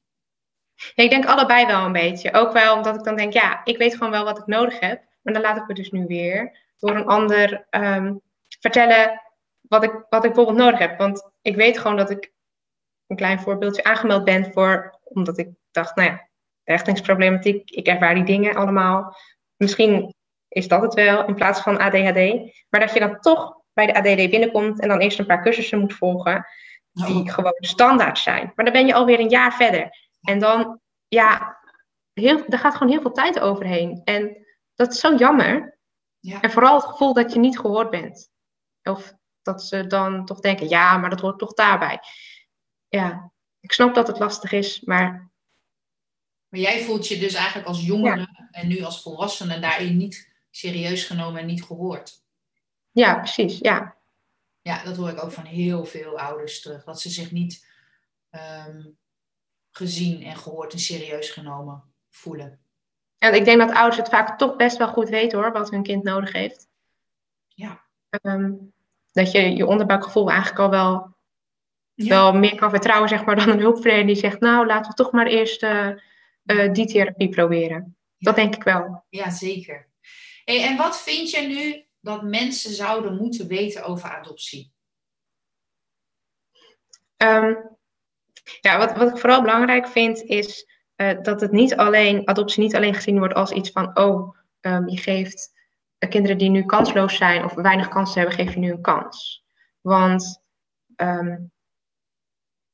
[0.94, 2.33] ik denk allebei wel een beetje.
[2.33, 5.03] Ook wel omdat ik dan denk, ja, ik weet gewoon wel wat ik nodig heb.
[5.22, 8.20] Maar dan laat ik me dus nu weer door een ander um,
[8.61, 9.22] vertellen
[9.61, 10.98] wat ik, wat ik bijvoorbeeld nodig heb.
[10.98, 12.33] Want ik weet gewoon dat ik
[13.07, 16.29] een klein voorbeeldje aangemeld ben voor, omdat ik dacht, nou ja,
[16.62, 19.16] hechtingsproblematiek, ik ervaar die dingen allemaal.
[19.57, 20.14] Misschien
[20.48, 22.53] is dat het wel in plaats van ADHD.
[22.68, 25.80] Maar dat je dan toch bij de ADD binnenkomt en dan eerst een paar cursussen
[25.80, 26.46] moet volgen,
[26.92, 28.52] die gewoon standaard zijn.
[28.54, 30.08] Maar dan ben je alweer een jaar verder.
[30.20, 31.58] En dan, ja,
[32.12, 34.00] heel, er gaat gewoon heel veel tijd overheen.
[34.04, 35.78] En dat is zo jammer.
[36.18, 36.40] Ja.
[36.40, 38.30] En vooral het gevoel dat je niet gehoord bent.
[38.82, 42.00] Of dat ze dan toch denken, ja, maar dat hoort toch daarbij.
[42.88, 45.32] Ja, ik snap dat het lastig is, maar...
[46.48, 51.04] Maar jij voelt je dus eigenlijk als jongere en nu als volwassene daarin niet serieus
[51.04, 52.23] genomen en niet gehoord.
[52.94, 53.96] Ja, precies, ja.
[54.62, 56.85] Ja, dat hoor ik ook van heel veel ouders terug.
[56.85, 57.66] Dat ze zich niet
[58.30, 58.83] ehm,
[59.70, 62.61] gezien en gehoord en serieus genomen voelen.
[63.18, 65.83] En ik denk dat ouders het vaak toch best wel goed weten hoor, wat hun
[65.83, 66.68] kind nodig heeft.
[67.48, 67.85] Ja.
[68.11, 68.52] Ehm,
[69.12, 71.16] dat je je onderbuikgevoel eigenlijk al wel,
[71.94, 75.12] wel meer kan vertrouwen, zeg maar, dan een hulpverlener die zegt, nou laten we toch
[75.12, 75.90] maar eerst uh,
[76.44, 77.96] uh, die therapie proberen.
[78.18, 79.04] Dat denk ik wel.
[79.09, 79.88] Ja, zeker.
[80.44, 84.73] Hey, en wat vind je nu dat mensen zouden moeten weten over adoptie?
[87.17, 87.77] Um,
[88.61, 92.77] ja, wat, wat ik vooral belangrijk vind is uh, dat het niet alleen, adoptie niet
[92.77, 95.53] alleen gezien wordt als iets van, oh, um, je geeft
[95.99, 99.45] uh, kinderen die nu kansloos zijn of weinig kansen hebben, geef je nu een kans.
[99.81, 100.43] Want
[100.97, 101.53] um,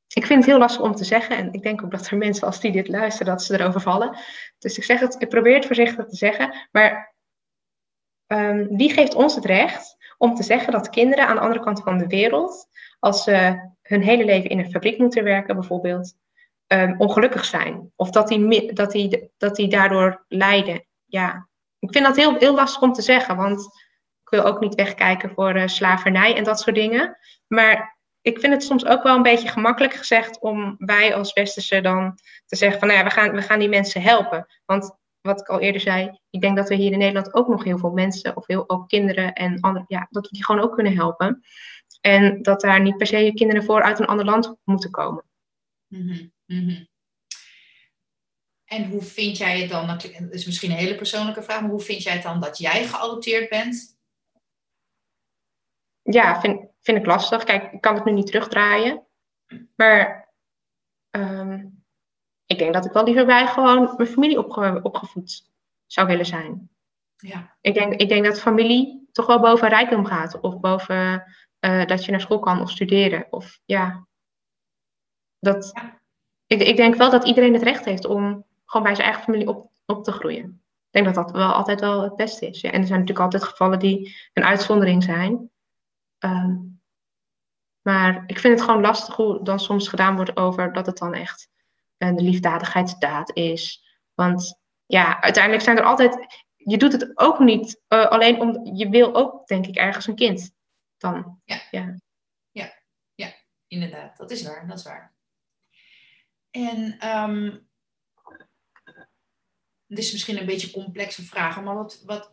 [0.07, 1.37] ik vind het heel lastig om te zeggen.
[1.37, 4.19] En ik denk ook dat er mensen als die dit luisteren, dat ze erover vallen.
[4.59, 6.69] Dus ik zeg het, ik probeer het voorzichtig te zeggen.
[6.71, 7.15] Maar
[8.33, 11.81] um, wie geeft ons het recht om te zeggen dat kinderen aan de andere kant
[11.83, 16.15] van de wereld, als ze hun hele leven in een fabriek moeten werken, bijvoorbeeld,
[16.67, 17.93] um, ongelukkig zijn.
[17.97, 20.85] Of dat die, dat, die, dat die daardoor lijden.
[21.07, 23.61] Ja, ik vind dat heel, heel lastig om te zeggen, want
[24.23, 27.17] ik wil ook niet wegkijken voor uh, slavernij en dat soort dingen.
[27.47, 31.81] Maar ik vind het soms ook wel een beetje gemakkelijk gezegd om wij als Westerse
[31.81, 34.47] dan te zeggen van, nou ja, we gaan, we gaan die mensen helpen.
[34.65, 37.65] Want wat ik al eerder zei, ik denk dat we hier in Nederland ook nog
[37.65, 40.75] heel veel mensen, of heel, ook kinderen en andere, ja, dat we die gewoon ook
[40.75, 41.43] kunnen helpen.
[42.01, 45.25] En dat daar niet per se kinderen voor uit een ander land moeten komen.
[45.87, 46.89] Mm -hmm.
[48.65, 51.81] En hoe vind jij het dan, dat is misschien een hele persoonlijke vraag, maar hoe
[51.81, 53.99] vind jij het dan dat jij geadopteerd bent?
[56.03, 57.45] Ja, vind, vind ik lastig.
[57.45, 59.07] Kijk, ik kan het nu niet terugdraaien.
[59.77, 60.33] Maar
[61.11, 61.67] ehm,
[62.51, 64.39] ik denk dat ik wel liever bij gewoon mijn familie
[64.83, 65.51] opgevoed
[65.87, 66.71] zou willen zijn.
[67.17, 67.57] Ja.
[67.61, 70.41] Ik, denk, ik denk dat familie toch wel boven rijkdom gaat.
[70.41, 71.25] Of boven
[71.61, 73.27] uh, dat je naar school kan of studeren.
[73.31, 74.07] Of ja.
[75.39, 75.73] Dat,
[76.47, 79.49] ik, ik denk wel dat iedereen het recht heeft om gewoon bij zijn eigen familie
[79.49, 80.63] op, op te groeien.
[80.87, 82.61] Ik denk dat dat wel altijd wel het beste is.
[82.61, 82.71] Ja.
[82.71, 85.51] En er zijn natuurlijk altijd gevallen die een uitzondering zijn.
[86.19, 86.81] Um,
[87.83, 91.15] maar ik vind het gewoon lastig hoe dan soms gedaan wordt over dat het dan
[91.15, 91.49] echt
[92.01, 93.85] een liefdadigheidsdaad is.
[94.15, 96.45] Want ja, uiteindelijk zijn er altijd.
[96.57, 98.77] Je doet het ook niet uh, alleen om.
[98.77, 100.53] Je wil ook, denk ik, ergens een kind
[100.97, 101.41] dan.
[101.45, 101.61] Ja.
[101.71, 101.99] ja.
[102.51, 102.73] Ja.
[103.15, 103.33] ja,
[103.67, 104.17] inderdaad.
[104.17, 104.67] Dat is waar.
[104.67, 105.15] Dat is waar.
[106.51, 107.69] En um,
[109.87, 112.31] dit is misschien een beetje complexe vraag, maar wat, wat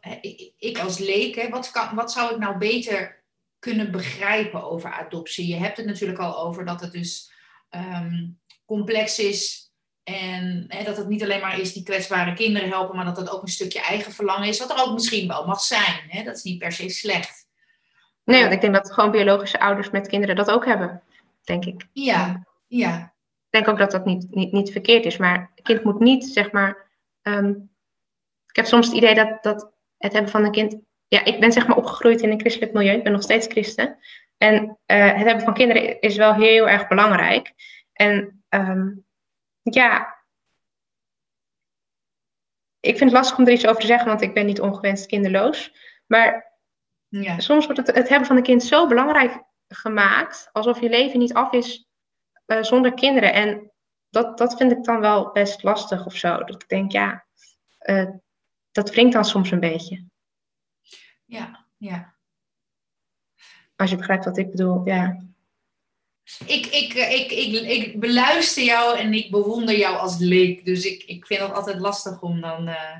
[0.58, 3.23] ik als leek, hè, wat, kan, wat zou ik nou beter
[3.60, 5.47] kunnen begrijpen over adoptie?
[5.47, 7.32] Je hebt het natuurlijk al over dat het dus
[7.69, 9.71] um, complex is
[10.03, 13.30] en hè, dat het niet alleen maar is die kwetsbare kinderen helpen, maar dat het
[13.30, 16.01] ook een stukje eigen verlangen is, wat er ook misschien wel mag zijn.
[16.08, 16.23] Hè?
[16.23, 17.47] Dat is niet per se slecht.
[18.23, 21.03] Nee, want ik denk dat gewoon biologische ouders met kinderen dat ook hebben,
[21.43, 21.88] denk ik.
[21.93, 23.13] Ja, ja.
[23.49, 26.25] Ik denk ook dat dat niet, niet, niet verkeerd is, maar een kind moet niet,
[26.25, 26.89] zeg maar.
[27.21, 27.49] ehm,
[28.47, 30.77] ik heb soms het idee dat, dat het hebben van een kind.
[31.08, 33.97] Ja, ik ben zeg maar opgegroeid in een christelijk milieu, ik ben nog steeds christen.
[34.38, 37.53] En eh, het hebben van kinderen is wel heel erg belangrijk.
[37.98, 38.90] En ehm,
[39.62, 40.18] ja,
[42.80, 45.06] ik vind het lastig om er iets over te zeggen, want ik ben niet ongewenst
[45.06, 45.74] kinderloos.
[46.06, 46.54] Maar
[47.08, 47.40] ja.
[47.40, 51.34] soms wordt het, het hebben van een kind zo belangrijk gemaakt, alsof je leven niet
[51.34, 51.88] af is
[52.46, 53.34] eh, zonder kinderen.
[53.34, 53.72] En
[54.10, 56.38] dat, dat vind ik dan wel best lastig of zo.
[56.38, 57.26] Dat ik denk, ja,
[57.78, 58.10] eh,
[58.72, 60.06] dat wringt dan soms een beetje.
[61.26, 62.16] Ja, ja.
[63.76, 65.27] Als je begrijpt wat ik bedoel, ja.
[66.46, 70.66] Ik, ik, eh, ik, ik, ik beluister jou en ik bewonder jou als leek.
[70.66, 72.98] Dus ik, ik vind het altijd lastig om dan eh,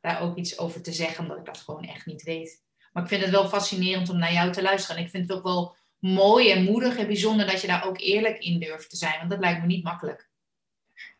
[0.00, 2.64] daar ook iets over te zeggen, omdat ik dat gewoon echt niet weet.
[2.92, 4.96] Maar ik vind het wel fascinerend om naar jou te luisteren.
[4.96, 8.00] En ik vind het ook wel mooi en moedig en bijzonder dat je daar ook
[8.00, 9.18] eerlijk in durft te zijn.
[9.18, 10.28] Want dat lijkt me niet makkelijk.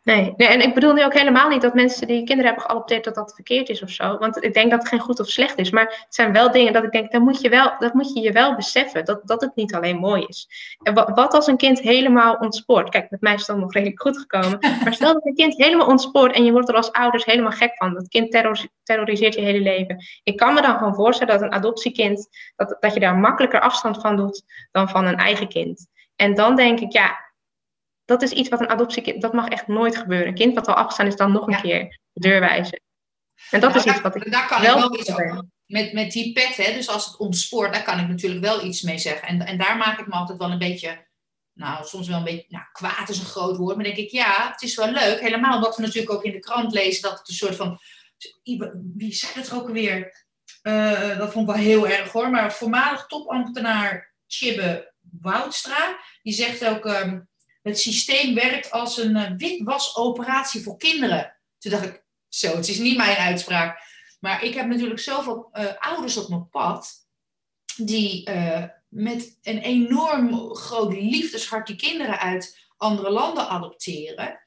[0.06, 3.04] Nee, nee, en ik bedoel nu ook helemaal niet dat mensen die kinderen hebben geadopteerd
[3.04, 4.18] dat dat verkeerd is of zo.
[4.18, 5.70] Want ik denk dat het geen goed of slecht is.
[5.70, 8.20] Maar het zijn wel dingen dat ik denk, dat moet je, wel, dat moet je
[8.20, 9.04] je wel beseffen.
[9.04, 10.48] Dat, dat het niet alleen mooi is.
[10.82, 12.88] En wat, als een kind helemaal ontspoort?
[12.88, 14.58] Kijk, met mij is het dan nog redelijk goed gekomen.
[14.60, 17.76] Maar stel dat een kind helemaal ontspoort en je wordt er als ouders helemaal gek
[17.76, 17.94] van.
[17.94, 20.04] Dat kind terror, terroriseert je hele leven.
[20.22, 24.00] Ik kan me dan gewoon voorstellen dat een adoptiekind, dat, dat je daar makkelijker afstand
[24.00, 24.42] van doet
[24.72, 25.86] dan van een eigen kind.
[26.16, 27.25] En dan denk ik, ja,
[28.06, 30.26] dat is iets wat een adoptiekind, dat mag echt nooit gebeuren.
[30.28, 31.60] Een kind wat al afgestaan is, dan nog een Ja.
[31.60, 32.80] keer de deur wijzen.
[33.50, 35.44] En dat Nou, is iets wat ik daar kan wel ik wel iets over.
[35.66, 38.82] Met, met die pet, hè, dus als het ontspoort, daar kan ik natuurlijk wel iets
[38.82, 39.28] mee zeggen.
[39.28, 41.06] En, en daar maak ik me altijd wel een beetje,
[41.52, 43.74] nou, soms wel een beetje, nou, kwaad is een groot woord.
[43.76, 45.20] Maar denk ik, ja, het is wel leuk.
[45.20, 47.78] Helemaal omdat we natuurlijk ook in de krant lezen dat het een soort van,
[48.96, 50.24] wie zei dat ook alweer?
[50.62, 52.30] Eh, dat vond ik wel heel erg hoor.
[52.30, 57.20] Maar voormalig topambtenaar Chibbe Woudstra, die zegt ook, ehm,
[57.66, 61.36] het systeem werkt als een eh, witwasoperatie voor kinderen.
[61.58, 63.78] Toen dacht ik, zo, het is niet mijn uitspraak.
[64.20, 66.92] Maar ik heb natuurlijk zoveel eh, ouders op mijn pad
[67.76, 74.40] die eh, met een enorm groot liefdeshart die kinderen uit andere landen adopteren.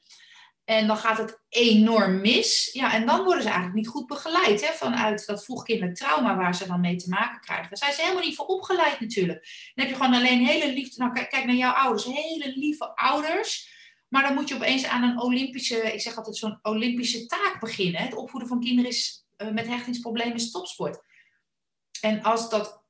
[0.70, 2.70] En dan gaat het enorm mis.
[2.72, 6.54] Ja, en dan worden ze eigenlijk niet goed begeleid hè, vanuit dat vroegkindelijk trauma waar
[6.54, 7.68] ze dan mee te maken krijgen.
[7.68, 9.38] Daar zijn ze helemaal niet voor opgeleid natuurlijk.
[9.74, 11.00] Dan heb je gewoon alleen hele liefde.
[11.00, 13.68] Nou, kijk, kijk naar jouw ouders, hele lieve ouders.
[14.08, 18.00] Maar dan moet je opeens aan een Olympische, ik zeg altijd zo'n Olympische taak beginnen.
[18.00, 21.02] Het opvoeden van kinderen is, eh, met hechtingsproblemen is topsport.
[22.00, 22.82] En als dat,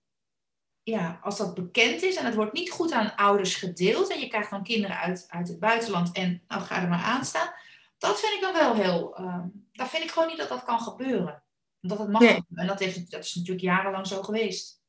[0.82, 4.28] ja, als dat bekend is en het wordt niet goed aan ouders gedeeld en je
[4.28, 7.59] krijgt dan kinderen uit, uit het buitenland en nou ga er maar aan staan.
[8.00, 10.80] Dat vind ik dan wel heel, uh, dat vind ik gewoon niet dat dat kan
[10.80, 11.42] gebeuren.
[11.80, 12.20] Dat het mag.
[12.20, 12.44] Nee.
[12.54, 14.82] En dat, heeft, dat is natuurlijk jarenlang zo geweest.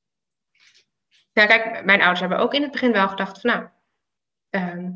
[1.32, 3.68] Ja, kijk, mijn ouders hebben ook in het begin wel gedacht van nou.
[4.50, 4.92] ehm,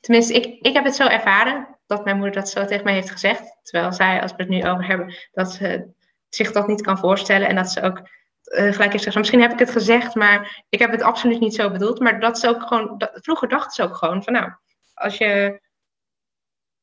[0.00, 3.10] tenminste, ik, ik heb het zo ervaren dat mijn moeder dat zo tegen mij heeft
[3.10, 3.58] gezegd.
[3.62, 5.94] Terwijl zij, als we het nu over hebben, dat ze
[6.28, 7.48] zich dat niet kan voorstellen.
[7.48, 7.98] En dat ze ook
[8.42, 11.54] eh, gelijk heeft gezegd, misschien heb ik het gezegd, maar ik heb het absoluut niet
[11.54, 12.00] zo bedoeld.
[12.00, 14.52] Maar dat ze ook gewoon, dat, vroeger dachten ze ook gewoon van nou,
[14.94, 15.60] als je,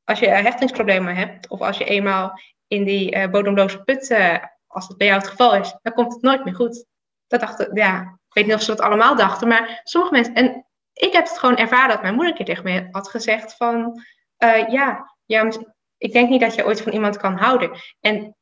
[0.03, 4.37] als je hechtingsproblemen hebt, of als je eenmaal in die eh, bodemloze put, eh,
[4.67, 6.85] als het bij jou het geval is, dan komt het nooit meer goed.
[7.27, 10.65] Dat dachten, ja, ik weet niet of ze dat allemaal dachten, maar sommige mensen, en
[10.93, 14.01] ik heb het gewoon ervaren dat mijn moeder een keer tegen me had gezegd van,
[14.43, 15.51] uh, ja, ja,
[15.97, 17.71] ik denk niet dat je ooit van iemand kan houden.
[17.99, 18.35] En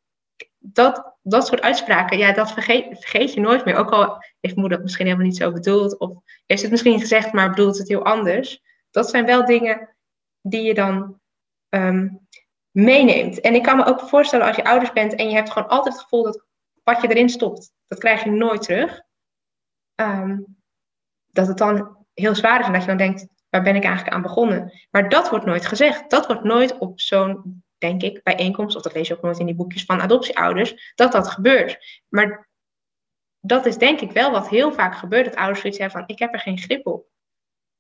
[0.58, 3.76] dat, dat soort uitspraken, ja, dat vergeet, vergeet je nooit meer.
[3.76, 6.12] Ook al heeft moeder het misschien helemaal niet zo bedoeld, of
[6.46, 8.62] heeft het misschien gezegd, maar bedoelt het heel anders.
[8.92, 9.96] Dat zijn wel dingen
[10.42, 11.21] die je dan
[11.76, 12.28] um,
[12.72, 13.40] meeneemt.
[13.40, 15.94] En ik kan me ook voorstellen als je ouders bent en je hebt gewoon altijd
[15.94, 16.46] het gevoel dat
[16.84, 19.02] wat je erin stopt, dat krijg je nooit terug.
[19.96, 20.60] Um,
[21.28, 24.16] dat het dan heel zwaar is en dat je dan denkt, waar ben ik eigenlijk
[24.16, 24.88] aan begonnen?
[24.92, 26.10] Maar dat wordt nooit gezegd.
[26.10, 29.46] Dat wordt nooit op zo'n, denk ik, bijeenkomst, of dat lees je ook nooit in
[29.46, 32.02] die boekjes van adoptieouders, dat dat gebeurt.
[32.10, 32.50] Maar
[33.40, 36.20] dat is denk ik wel wat heel vaak gebeurt, dat ouders zoiets hebben van, ik
[36.20, 37.06] heb er geen grip op.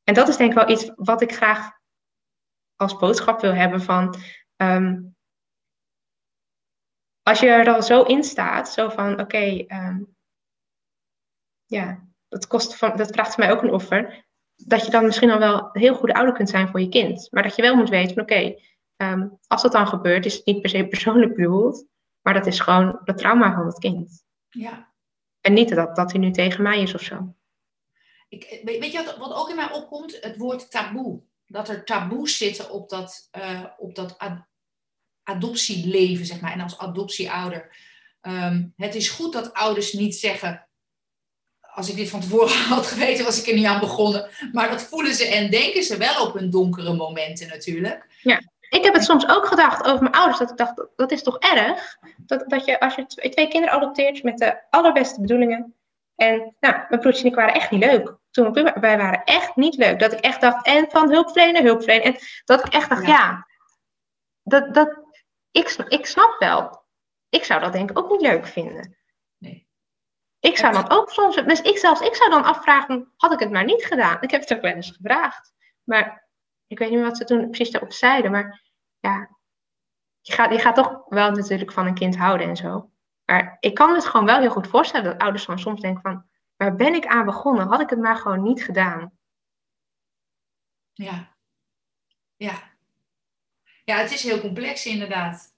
[0.04, 1.80] En dat is denk ik wel iets wat ik graag
[2.82, 4.16] als boodschap wil hebben van,
[4.58, 5.16] um,
[7.22, 10.16] als je er al zo in staat, zo van, oké, okay, um,
[11.66, 15.40] ja, dat, kost van, dat vraagt mij ook een offer, dat je dan misschien al
[15.40, 17.28] wel een heel goede ouder kunt zijn voor je kind.
[17.32, 18.64] Maar dat je wel moet weten van, oké, okay,
[19.12, 21.86] um, als dat dan gebeurt, is het niet per se persoonlijk bedoeld,
[22.22, 24.24] maar dat is gewoon het trauma van het kind.
[24.50, 24.94] Ja.
[25.42, 27.36] En niet dat, dat hij nu tegen mij is of zo.
[28.30, 30.18] Ik, weet je wat, wat ook in mij opkomt?
[30.22, 31.22] Het woord taboe.
[31.52, 34.50] Dat er taboes zitten op dat, uh, op dat ad
[35.24, 36.52] adoptieleven, zeg maar.
[36.52, 37.76] En als adoptieouder.
[38.22, 40.68] Um, het is goed dat ouders niet zeggen,
[41.60, 44.30] als ik dit van tevoren had geweten, was ik er niet aan begonnen.
[44.52, 48.08] Maar dat voelen ze en denken ze wel op hun donkere momenten natuurlijk.
[48.22, 50.40] Ja, ik heb het soms ook gedacht over mijn ouders.
[50.40, 51.98] Dat ik dacht, dat is toch erg?
[52.18, 55.76] Dat, dat je als je twee kinderen adopteert met de allerbeste bedoelingen.
[56.22, 58.18] En nou, mijn broertje en ik waren echt niet leuk.
[58.32, 60.00] Toen wij waren echt niet leuk.
[60.00, 62.04] Dat ik echt dacht, en van hulpverlenen, hulpverlenen.
[62.04, 63.48] En dat ik echt dacht, ja,
[64.44, 65.00] dat, dat,
[65.52, 66.86] ik, ik snap wel.
[67.30, 68.98] Ik zou dat denk ik ook niet leuk vinden.
[69.38, 69.68] Nee.
[70.40, 73.52] Ik zou dan ook soms, dus ik zelfs, ik zou dan afvragen, had ik het
[73.52, 74.18] maar niet gedaan?
[74.22, 75.54] Ik heb het ook wel eens gevraagd.
[75.84, 76.28] Maar
[76.68, 78.62] ik weet niet meer wat ze toen precies daarop zeiden, maar
[79.00, 79.38] ja,
[80.22, 82.91] je gaat, je gaat toch wel natuurlijk van een kind houden en zo.
[83.32, 86.02] Maar ik kan me het gewoon wel heel goed voorstellen dat ouders dan soms denken
[86.02, 87.68] van, waar ben ik aan begonnen?
[87.68, 89.12] Had ik het maar gewoon niet gedaan?
[90.94, 91.36] Ja.
[92.36, 92.64] Ja.
[93.84, 95.54] Ja, het is heel complex inderdaad.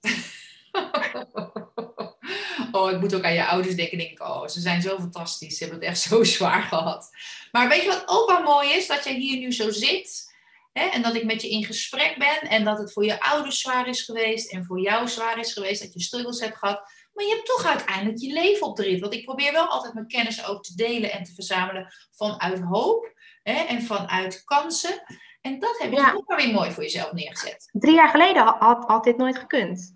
[2.72, 3.98] oh, ik moet ook aan je ouders denken.
[3.98, 5.56] Denk oh, ze zijn zo fantastisch.
[5.56, 7.10] Ze hebben het echt zo zwaar gehad.
[7.52, 8.86] Maar weet je wat ook wel mooi is?
[8.86, 10.32] Dat jij hier nu zo zit.
[10.72, 12.50] Hè, en dat ik met je in gesprek ben.
[12.50, 14.52] En dat het voor je ouders zwaar is geweest.
[14.52, 15.82] En voor jou zwaar is geweest.
[15.82, 16.92] Dat je struggles hebt gehad.
[17.14, 19.00] Maar je hebt toch uiteindelijk je leven op de rit.
[19.00, 23.12] Want ik probeer wel altijd mijn kennis ook te delen en te verzamelen vanuit hoop.
[23.42, 25.02] Hè, en vanuit kansen.
[25.40, 26.12] En dat heb je ja.
[26.12, 27.68] ook weer mooi voor jezelf neergezet.
[27.72, 29.92] Drie jaar geleden had, had dit nooit gekund.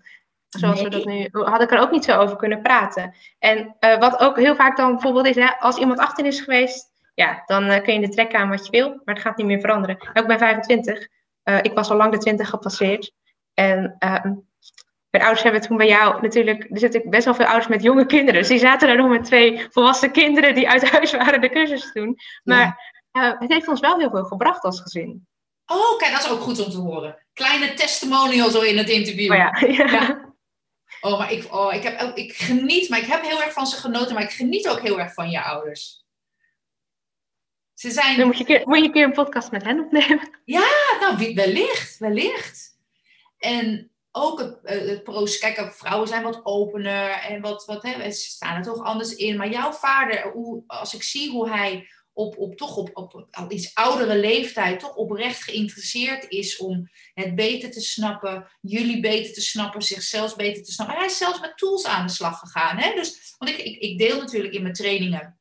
[0.49, 3.15] Zoals we dat nu, had ik er ook niet zo over kunnen praten.
[3.39, 6.91] En uh, wat ook heel vaak dan bijvoorbeeld is, hè, als iemand 18 is geweest,
[7.13, 9.45] ja, dan uh, kun je de trek aan wat je wil, maar het gaat niet
[9.45, 9.97] meer veranderen.
[10.13, 11.07] Ik ben 25, uh,
[11.43, 13.11] eh, ik was al lang de 20 gepasseerd.
[13.53, 14.33] En ehm,
[15.09, 18.05] mijn ouders hebben toen bij jou natuurlijk, er zitten best wel veel ouders met jonge
[18.05, 18.39] kinderen.
[18.39, 21.91] Dus die zaten daar nog met twee volwassen kinderen die uit huis waren de cursus
[21.93, 22.17] doen.
[22.43, 23.35] Maar ja.
[23.39, 25.27] het heeft ons wel heel veel gebracht als gezin.
[25.65, 27.25] Oh, kijk, dat is ook goed om te horen.
[27.33, 29.31] Kleine testimonial zo in het interview.
[29.31, 29.37] Oh,
[29.77, 29.91] ja.
[29.91, 30.27] ja.
[31.01, 33.75] Oh, maar ik, oh, ik, heb, ik geniet, maar ik heb heel erg van ze
[33.75, 36.03] genoten, maar ik geniet ook heel erg van je ouders.
[37.73, 38.17] Ze zijn...
[38.17, 40.29] Dan moet je, moet je een keer een podcast met hen opnemen.
[40.45, 40.69] Ja,
[40.99, 42.77] nou, wellicht, wellicht.
[43.37, 48.11] En ook het, eh, het proces, kijk, vrouwen zijn wat opener en wat, wat hè,
[48.11, 49.37] ze staan er toch anders in.
[49.37, 53.75] Maar jouw vader, hoe, als ik zie hoe hij op, op, toch op, op, iets
[53.75, 59.81] oudere leeftijd toch oprecht geïnteresseerd is om het beter te snappen, jullie beter te snappen,
[59.81, 60.95] zichzelf beter te snappen.
[60.95, 62.77] hij is zelfs met tools aan de slag gegaan.
[62.77, 62.93] Hè?
[62.95, 65.39] Dus, want ik, ik, ik deel natuurlijk in mijn trainingen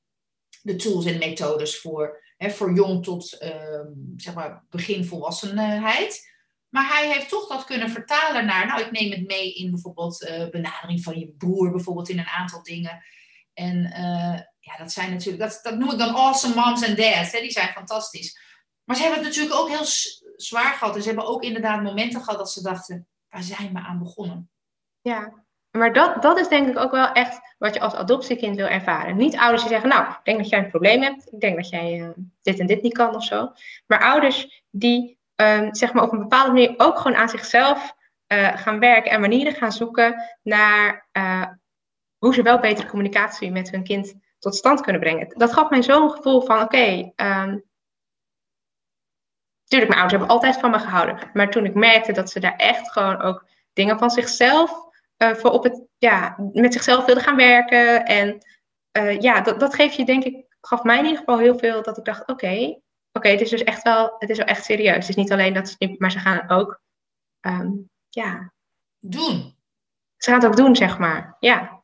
[0.63, 3.81] de tools en methodes voor, hè, voor jong tot uh,
[4.17, 6.28] zeg maar beginvolwassenheid.
[6.69, 10.23] Maar hij heeft toch dat kunnen vertalen naar, nou, ik neem het mee in bijvoorbeeld
[10.23, 13.05] uh, benadering van je broer, bijvoorbeeld in een aantal dingen.
[13.55, 17.33] En uh, ja, dat zijn natuurlijk, dat, dat noem ik dan awesome moms en dads,
[17.33, 18.41] hè, die zijn fantastisch.
[18.85, 19.87] Maar ze hebben het natuurlijk ook heel
[20.37, 20.95] zwaar gehad.
[20.95, 24.51] En ze hebben ook inderdaad momenten gehad dat ze dachten, waar zijn we aan begonnen?
[25.01, 28.67] Ja, maar dat, dat is denk ik ook wel echt wat je als adoptiekind wil
[28.67, 29.17] ervaren.
[29.17, 31.33] Niet ouders die zeggen, nou, ik denk dat jij een probleem hebt.
[31.33, 32.09] Ik denk dat jij uh,
[32.43, 33.53] dit en dit niet kan of zo.
[33.87, 37.95] Maar ouders die um, zeg maar op een bepaalde manier ook gewoon aan zichzelf
[38.33, 41.47] uh, gaan werken en manieren gaan zoeken naar uh,
[42.19, 45.35] hoe ze wel betere communicatie met hun kind tot stand kunnen brengen.
[45.37, 47.67] Dat gaf mij zo'n gevoel van, oké, okay, um,
[49.65, 51.31] Tuurlijk, mijn ouders hebben altijd van me gehouden.
[51.33, 54.71] Maar toen ik merkte dat ze daar echt gewoon ook dingen van zichzelf
[55.19, 58.05] uh, voor op het, ja, met zichzelf wilden gaan werken.
[58.05, 58.39] En
[59.21, 61.99] ja, dat, dat geeft je denk ik, gaf mij in ieder geval heel veel dat
[61.99, 62.81] ik dacht, oké,
[63.13, 64.95] oké, het is dus echt wel, het is wel echt serieus.
[64.95, 66.81] Het is niet alleen dat ze, maar ze gaan ook,
[67.41, 68.53] um, ja.
[68.99, 69.57] Doen.
[70.17, 71.83] Ze gaan het ook doen, zeg maar, ja.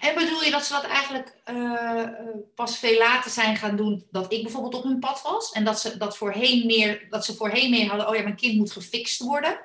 [0.00, 2.08] En bedoel je dat ze dat eigenlijk uh,
[2.54, 5.52] pas veel later zijn gaan doen dat ik bijvoorbeeld op hun pad was?
[5.52, 8.56] En dat ze, dat voorheen meer, dat ze voorheen meer hadden, oh ja, mijn kind
[8.56, 9.58] moet gefixt worden?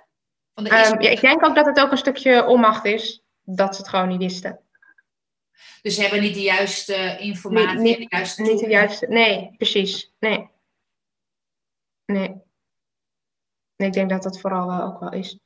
[0.53, 3.75] Van de um, ja, ik denk ook dat het ook een stukje onmacht is, dat
[3.75, 4.59] ze het gewoon niet wisten.
[5.81, 10.13] Dus ze hebben niet de juiste informatie, niet, de juiste niet de juiste, nee, precies,
[10.19, 10.49] nee.
[12.11, 12.41] Nee.
[13.75, 15.37] Ik denk dat dat vooral wel ook wel is.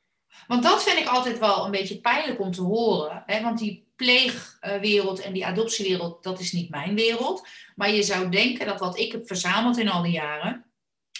[0.46, 3.22] Want dat vind ik altijd wel een beetje pijnlijk om te horen.
[3.26, 3.42] Hè?
[3.42, 7.48] Want die pleegwereld en die adoptiewereld, dat is niet mijn wereld.
[7.74, 10.64] Maar je zou denken dat wat ik heb verzameld in al die jaren,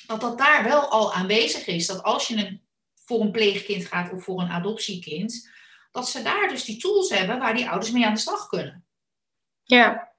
[0.07, 1.87] dat dat daar wel al aanwezig is.
[1.87, 2.63] Dat als je een,
[2.95, 5.51] voor een pleegkind gaat of voor een adoptiekind,
[5.91, 8.87] dat ze daar dus die tools hebben waar die ouders mee aan de slag kunnen.
[9.63, 10.15] Ja.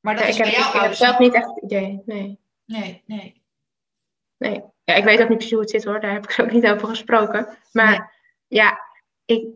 [0.00, 2.38] Maar dat is ik bij heb, ik heb zelf niet echt het idee, nee.
[2.64, 3.42] Nee, nee.
[4.36, 4.62] Nee.
[4.84, 6.66] Ja, ik weet ook niet precies hoe het zit hoor, daar heb ik ook niet
[6.66, 7.58] over gesproken.
[7.72, 8.12] Maar
[8.46, 8.80] ja,
[9.24, 9.46] ik,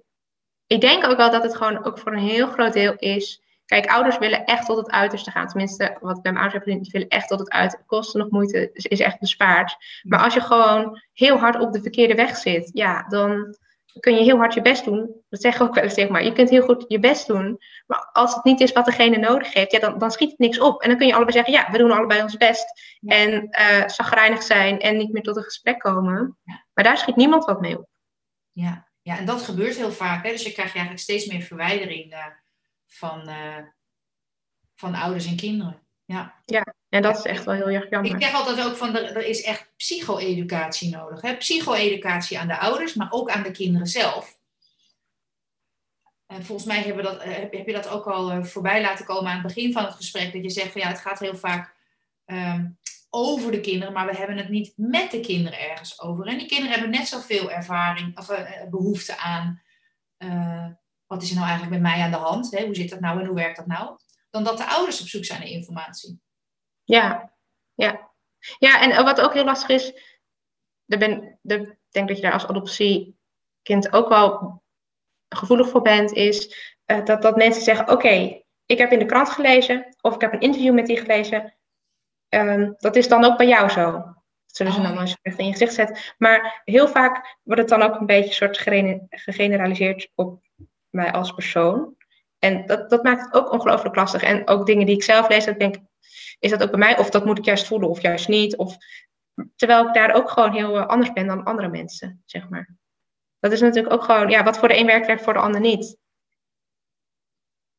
[0.67, 3.43] ik denk ook wel dat het gewoon ook voor een heel groot deel is.
[3.65, 5.49] Kijk, ouders willen echt tot het uiterste gaan.
[5.49, 7.87] Tenminste, wat ik bij mijn ouders heb die willen echt tot het uiterste.
[7.87, 9.77] Kosten nog moeite is echt bespaard.
[10.03, 13.57] Maar als je gewoon heel hard op de verkeerde weg zit, ja, dan,
[14.01, 15.22] kun je heel hard je best doen.
[15.28, 16.24] Dat zeg ik ook wel eens tegen maar.
[16.24, 17.59] Je kunt heel goed je best doen.
[17.86, 20.61] Maar als het niet is wat degene nodig heeft, ja, dan, dan schiet het niks
[20.61, 20.82] op.
[20.82, 22.66] En dan kun je allebei zeggen, ja, we doen allebei ons best.
[23.01, 26.38] En uh, zagrijnig zijn en niet meer tot een gesprek komen.
[26.74, 27.88] Maar daar schiet niemand wat mee op.
[28.53, 30.24] Ja, ja en dat gebeurt heel vaak.
[30.24, 30.30] Hè?
[30.30, 32.26] Dus je krijgt eigenlijk steeds meer verwijdering uh,
[32.86, 33.59] van, uh,
[34.74, 35.86] van ouders en kinderen.
[36.05, 36.42] Ja.
[36.44, 38.14] ja, en dat is echt wel heel erg jammer.
[38.14, 41.20] Ik zeg altijd ook van, er, er is echt psycho-educatie nodig.
[41.20, 41.36] Hè?
[41.36, 44.36] Psycho-educatie aan de ouders, maar ook aan de kinderen zelf.
[46.26, 49.30] En volgens mij hebben dat, heb, heb je dat ook al uh, voorbij laten komen
[49.30, 50.32] aan het begin van het gesprek.
[50.32, 51.74] Dat je zegt van ja, het gaat heel vaak
[52.26, 52.78] um,
[53.11, 56.26] over de kinderen, maar we hebben het niet met de kinderen ergens over.
[56.26, 59.62] En die kinderen hebben net zoveel ervaring of uh, behoefte aan.
[60.18, 60.66] Uh,
[61.07, 62.51] wat is er nou eigenlijk met mij aan de hand?
[62.51, 62.64] Hè?
[62.64, 63.99] Hoe zit dat nou en hoe werkt dat nou?
[64.30, 66.20] Dan dat de ouders op zoek zijn naar informatie.
[66.89, 67.32] Ja,
[67.74, 68.11] ja.
[68.59, 69.89] Ja, en wat ook heel lastig is,
[70.86, 74.62] ik ben, de, denk dat je daar als adoptiekind ook wel
[75.28, 76.47] gevoelig voor bent, is
[76.86, 80.20] uh, dat, dat mensen zeggen: Oké, okay, ik heb in de krant gelezen, of ik
[80.20, 81.55] heb een interview met die gelezen.
[82.28, 83.93] Um, dat is dan ook bij jou zo.
[83.93, 84.89] Dat zullen ze oh.
[84.89, 85.97] dan eens echt in je gezicht zetten.
[86.18, 88.59] Maar heel vaak wordt het dan ook een beetje soort
[89.11, 90.43] gegeneraliseerd op
[90.91, 91.97] mij als persoon.
[92.39, 94.22] En dat, dat maakt het ook ongelooflijk lastig.
[94.22, 95.82] En ook dingen die ik zelf lees, dat denk ik,
[96.38, 96.99] is dat ook bij mij?
[96.99, 98.57] Of dat moet ik juist voelen, of juist niet.
[98.57, 98.76] Of,
[99.57, 102.76] terwijl ik daar ook gewoon heel anders ben dan andere mensen, zeg maar.
[103.40, 105.61] Dat is natuurlijk ook gewoon, ja, wat voor de een werkt, werkt voor de ander
[105.61, 105.96] niet.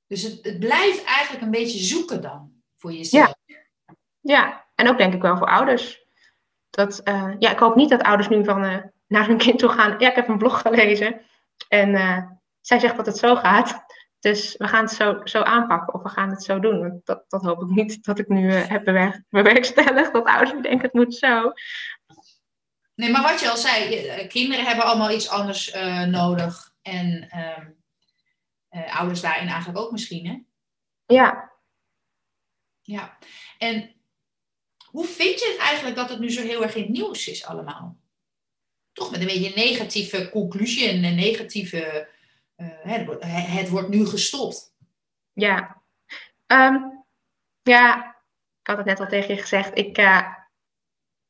[0.08, 3.34] Dus het, het blijft eigenlijk een beetje zoeken dan, voor jezelf.
[3.46, 3.56] Ja,
[4.20, 4.68] ja.
[4.76, 6.08] en ook denk ik wel voor ouders.
[6.70, 9.70] Dat, uh, ja, ik hoop niet dat ouders nu van uh, naar hun kind toe
[9.70, 10.00] gaan.
[10.00, 11.22] Ja, ik heb een blog gelezen.
[11.68, 12.24] En uh,
[12.62, 13.86] zij zegt dat het zo gaat.
[14.20, 16.80] Dus we gaan het zo, zo aanpakken of we gaan het zo doen.
[16.80, 18.84] Want dat, dat hoop ik niet dat ik nu uh, heb
[19.30, 20.14] bewerkstelligd.
[20.14, 21.52] Dat ouders denken het moet zo.
[22.96, 26.74] Nee, maar wat je al zei, eh, kinderen hebben allemaal iets anders uh, nodig.
[26.82, 27.30] En
[28.72, 30.40] uh, ouders daarin eigenlijk ook misschien, hè?
[31.16, 31.52] Ja.
[32.82, 33.18] Ja.
[33.58, 33.96] En
[34.86, 37.46] hoe vind je het eigenlijk dat het nu zo heel erg in het nieuws is
[37.46, 37.98] allemaal?
[38.94, 42.10] Toch met een beetje een negatieve conclusie en een negatieve
[42.66, 44.74] het wordt nu gestopt.
[45.34, 45.82] Ja.
[46.48, 47.04] Um,
[47.62, 48.16] ja,
[48.62, 49.78] ik had het net al tegen je gezegd.
[49.78, 50.34] Ik uh,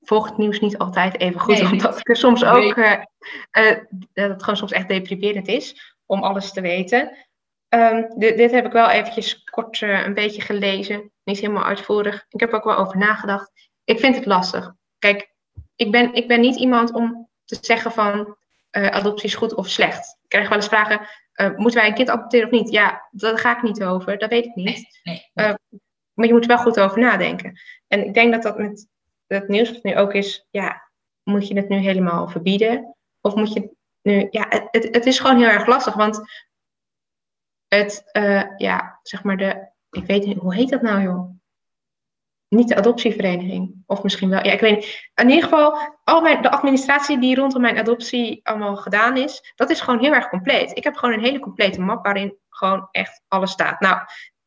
[0.02, 1.54] volg het nieuws niet altijd even goed.
[1.54, 2.78] Nee, omdat ik soms ook.
[2.78, 2.96] Uh,
[4.14, 7.18] dat het gewoon soms echt deprimerend is om alles te weten.
[7.70, 11.12] Um, dit, dit, heb ik wel eventjes kort een beetje gelezen.
[11.24, 12.26] Niet helemaal uitvoerig.
[12.30, 13.52] Ik heb ook wel over nagedacht.
[13.84, 14.74] Ik vind het lastig.
[15.00, 15.34] Kijk,
[15.76, 18.38] ik ben, ik ben niet iemand om te zeggen van
[18.72, 20.18] uh, adoptie is goed of slecht.
[20.22, 22.70] Ik krijg wel eens vragen, uh, moeten wij een kind adopteren of niet?
[22.70, 24.66] Ja, daar ga ik niet over, dat weet ik niet.
[24.66, 25.48] Nee, nee.
[25.48, 25.56] Uh,
[26.14, 27.60] maar je moet er wel goed over nadenken.
[27.88, 28.88] En ik denk dat dat met
[29.28, 30.90] het nieuws wat nu ook is, ja,
[31.24, 32.96] moet je het nu helemaal verbieden?
[33.22, 36.22] Of moet je nu, ja, het, het, het is gewoon heel erg lastig, want
[37.68, 38.04] het,
[38.58, 41.39] ja, zeg maar de, ik weet niet, hoe heet dat nou joh?
[42.50, 43.84] Niet de adoptievereniging.
[43.86, 44.46] Of misschien wel.
[44.46, 45.10] Ja, ik weet niet.
[45.16, 49.70] In ieder geval, al mijn, de administratie die rondom mijn adoptie allemaal gedaan is, dat
[49.70, 50.78] is gewoon heel erg compleet.
[50.78, 53.80] Ik heb gewoon een hele complete map waarin gewoon echt alles staat.
[53.80, 53.98] Nou,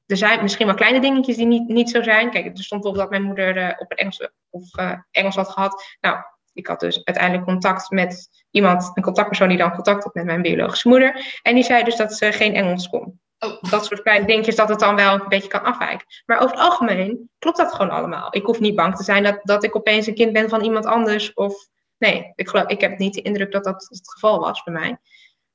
[0.07, 2.31] er zijn misschien wel kleine dingetjes die niet, niet zo zijn.
[2.31, 5.49] Kijk, er stond bijvoorbeeld dat mijn moeder uh, op het Engels, of, uh, Engels had
[5.49, 5.97] gehad.
[6.01, 6.17] Nou,
[6.53, 10.43] ik had dus uiteindelijk contact met iemand, een contactpersoon die dan contact had met mijn
[10.43, 11.39] biologische moeder.
[11.43, 13.21] En die zei dus dat ze geen Engels kon.
[13.45, 13.63] Oh.
[13.71, 16.07] Dat soort kleine dingetjes dat het dan wel een beetje kan afwijken.
[16.27, 18.37] Maar over het algemeen klopt dat gewoon allemaal.
[18.37, 20.87] Ik hoef niet bang te zijn dat, dat ik opeens een kind ben van iemand
[20.87, 21.35] anders.
[21.35, 21.69] Of
[21.99, 24.99] nee, ik, geloof, ik heb niet de indruk dat dat het geval was bij mij.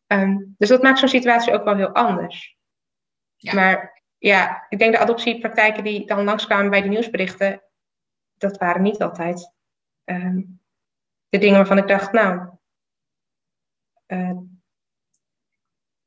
[0.07, 2.57] Um, dus dat maakt zo'n situatie ook wel heel anders.
[3.35, 3.53] Ja.
[3.53, 7.63] Maar ja, ik denk de adoptiepraktijken die dan langskwamen bij de nieuwsberichten,
[8.37, 9.53] dat waren niet altijd
[10.05, 10.61] um,
[11.29, 12.49] de dingen waarvan ik dacht, nou,
[14.07, 14.37] uh,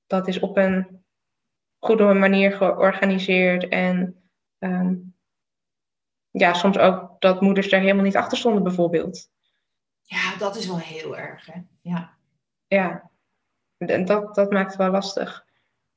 [0.06, 0.99] dat is op een
[1.80, 3.68] goede manier georganiseerd.
[3.68, 4.22] En
[4.58, 5.14] um,
[6.30, 9.30] ja, soms ook dat moeders daar helemaal niet achter stonden, bijvoorbeeld.
[10.02, 11.60] Ja, dat is wel heel erg, hè?
[11.80, 12.18] Ja.
[12.66, 13.10] Ja,
[13.76, 15.46] en dat, dat maakt het wel lastig.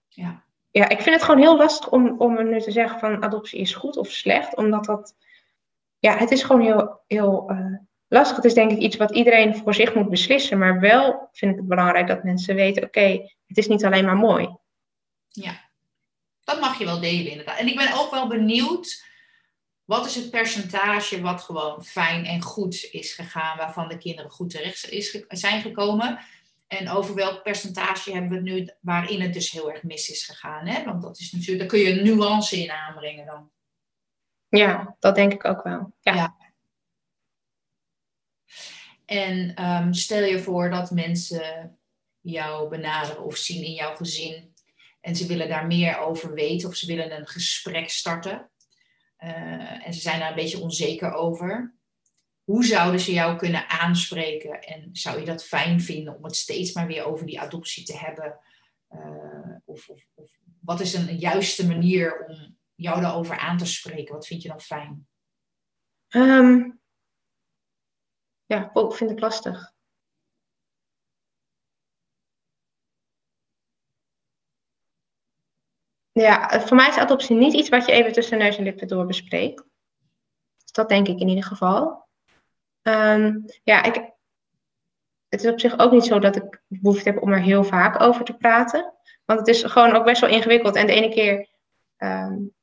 [0.07, 0.43] Ja.
[0.71, 3.73] Ja, ik vind het gewoon heel lastig om, om nu te zeggen van adoptie is
[3.73, 5.15] goed of slecht, omdat dat,
[5.99, 7.75] ja, het is gewoon heel, heel uh,
[8.07, 8.35] lastig.
[8.35, 11.57] Het is denk ik iets wat iedereen voor zich moet beslissen, maar wel vind ik
[11.57, 14.57] het belangrijk dat mensen weten, oké, okay, het is niet alleen maar mooi.
[15.27, 15.62] Ja,
[16.43, 17.59] dat mag je wel delen inderdaad.
[17.59, 19.05] En ik ben ook wel benieuwd,
[19.83, 24.49] wat is het percentage wat gewoon fijn en goed is gegaan, waarvan de kinderen goed
[24.49, 26.19] terecht is, zijn gekomen?
[26.67, 30.25] En over welk percentage hebben we het nu waarin het dus heel erg mis is
[30.25, 30.67] gegaan?
[30.67, 30.83] Hè?
[30.83, 33.51] Want dat is natuurlijk, daar kun je een nuance in aanbrengen dan.
[34.49, 35.93] Ja, dat denk ik ook wel.
[36.01, 36.13] Ja.
[36.13, 36.35] ja.
[39.05, 41.77] En um, stel je voor dat mensen
[42.21, 44.52] jou benaderen of zien in jouw gezin.
[45.03, 48.51] En ze willen daar meer over weten of ze willen een gesprek starten.
[49.15, 51.75] Eh, en ze zijn daar een beetje onzeker over.
[52.43, 54.61] Hoe zouden ze jou kunnen aanspreken?
[54.61, 57.97] En zou je dat fijn vinden om het steeds maar weer over die adoptie te
[57.97, 58.39] hebben?
[58.89, 64.13] Uh, of, of, of, wat is een, juiste manier om jou daarover aan te spreken?
[64.13, 65.07] Wat vind je dan fijn?
[66.09, 66.81] Um,
[68.45, 69.72] ja, ik vind het lastig.
[76.13, 79.05] Ja, voor mij is adoptie niet iets wat je even tussen neus en lippen door
[79.05, 79.63] bespreekt.
[80.63, 82.07] Dus dat denk ik in ieder geval.
[82.81, 83.95] Ehm, ja, ik,
[85.29, 88.01] het is op zich ook niet zo dat ik behoefte heb om er heel vaak
[88.01, 88.93] over te praten.
[89.25, 90.75] Want het is gewoon ook best wel ingewikkeld.
[90.75, 91.47] En de ene keer
[91.97, 92.53] um,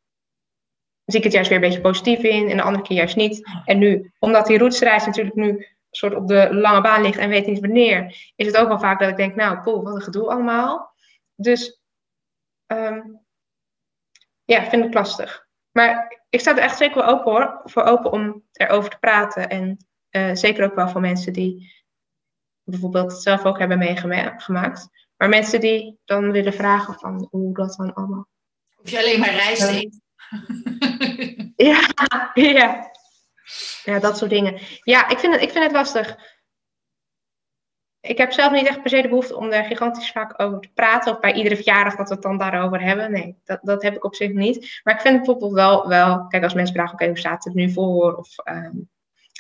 [1.05, 2.51] zie ik het juist weer een beetje positief in.
[2.51, 3.49] En de andere keer juist niet.
[3.65, 7.47] En nu, omdat die roetsreis natuurlijk nu soort op de lange baan ligt en weet
[7.47, 10.29] niet wanneer, is het ook wel vaak dat ik denk, nou, poeh, wat een gedoe
[10.31, 10.95] allemaal.
[11.35, 11.81] Dus
[12.67, 13.20] um,
[14.51, 15.47] ja, vind ik lastig.
[15.71, 19.49] Maar ik sta er echt zeker wel open hoor, voor open om erover te praten.
[19.49, 21.73] En uh, zeker ook wel voor mensen die
[22.63, 24.89] bijvoorbeeld het zelf ook hebben meegemaakt.
[25.17, 28.29] Maar mensen die dan willen vragen van hoe dat dan allemaal.
[28.83, 30.01] Of je alleen maar reist eet.
[31.57, 31.89] ja,
[32.59, 32.91] ja.
[33.85, 34.61] Ja, dat soort dingen.
[34.83, 36.17] Ja, ik vind het, ik vind het lastig.
[38.01, 40.69] Ik heb zelf niet echt per se de behoefte om er gigantisch vaak over te
[40.75, 41.13] praten.
[41.13, 43.13] Of bij iedere verjaardag dat we het dan daarover hebben.
[43.13, 44.81] Nee, dat, dat heb ik op zich niet.
[44.85, 47.55] Maar ik vind het bijvoorbeeld wel, wel kijk, als mensen vragen, oké, hoe staat het
[47.55, 48.17] nu voor?
[48.17, 48.91] Of um,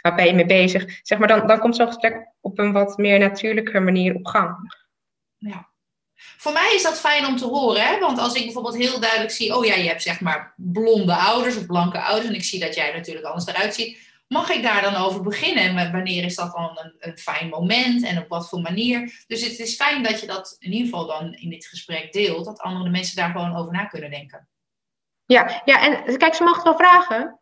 [0.03, 1.01] waar ben je mee bezig?
[1.03, 4.75] Zeg maar, dan, dan komt zo'n gesprek op een wat meer natuurlijke manier op gang.
[5.37, 5.69] Ja.
[6.15, 7.99] Voor mij is dat fijn om te horen, hè?
[7.99, 11.57] want als ik bijvoorbeeld heel duidelijk zie, oh ja, je hebt zeg maar blonde ouders
[11.57, 14.83] of blanke ouders, en ik zie dat jij natuurlijk anders eruit ziet, mag ik daar
[14.83, 15.77] dan over beginnen?
[15.77, 19.25] En wanneer is dat dan een, een, fijn moment en op wat voor manier?
[19.27, 22.45] Dus het is fijn dat je dat in ieder geval dan in dit gesprek deelt,
[22.45, 24.49] dat andere mensen daar gewoon over na kunnen denken.
[25.25, 27.41] Ja, ja en kijk, ze mogen wel vragen,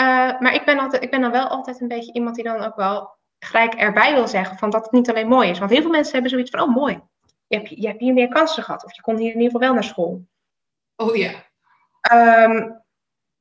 [0.00, 2.62] uh, maar ik ben, altijd, ik ben dan wel altijd een beetje iemand die dan
[2.62, 5.58] ook wel gelijk erbij wil zeggen van dat het niet alleen mooi is.
[5.58, 7.00] Want heel veel mensen hebben zoiets van, oh mooi,
[7.46, 8.84] je hebt, je hebt hier meer kansen gehad.
[8.84, 10.26] Of je kon hier in ieder geval wel naar school.
[10.96, 11.30] Oh ja.
[12.12, 12.82] Um,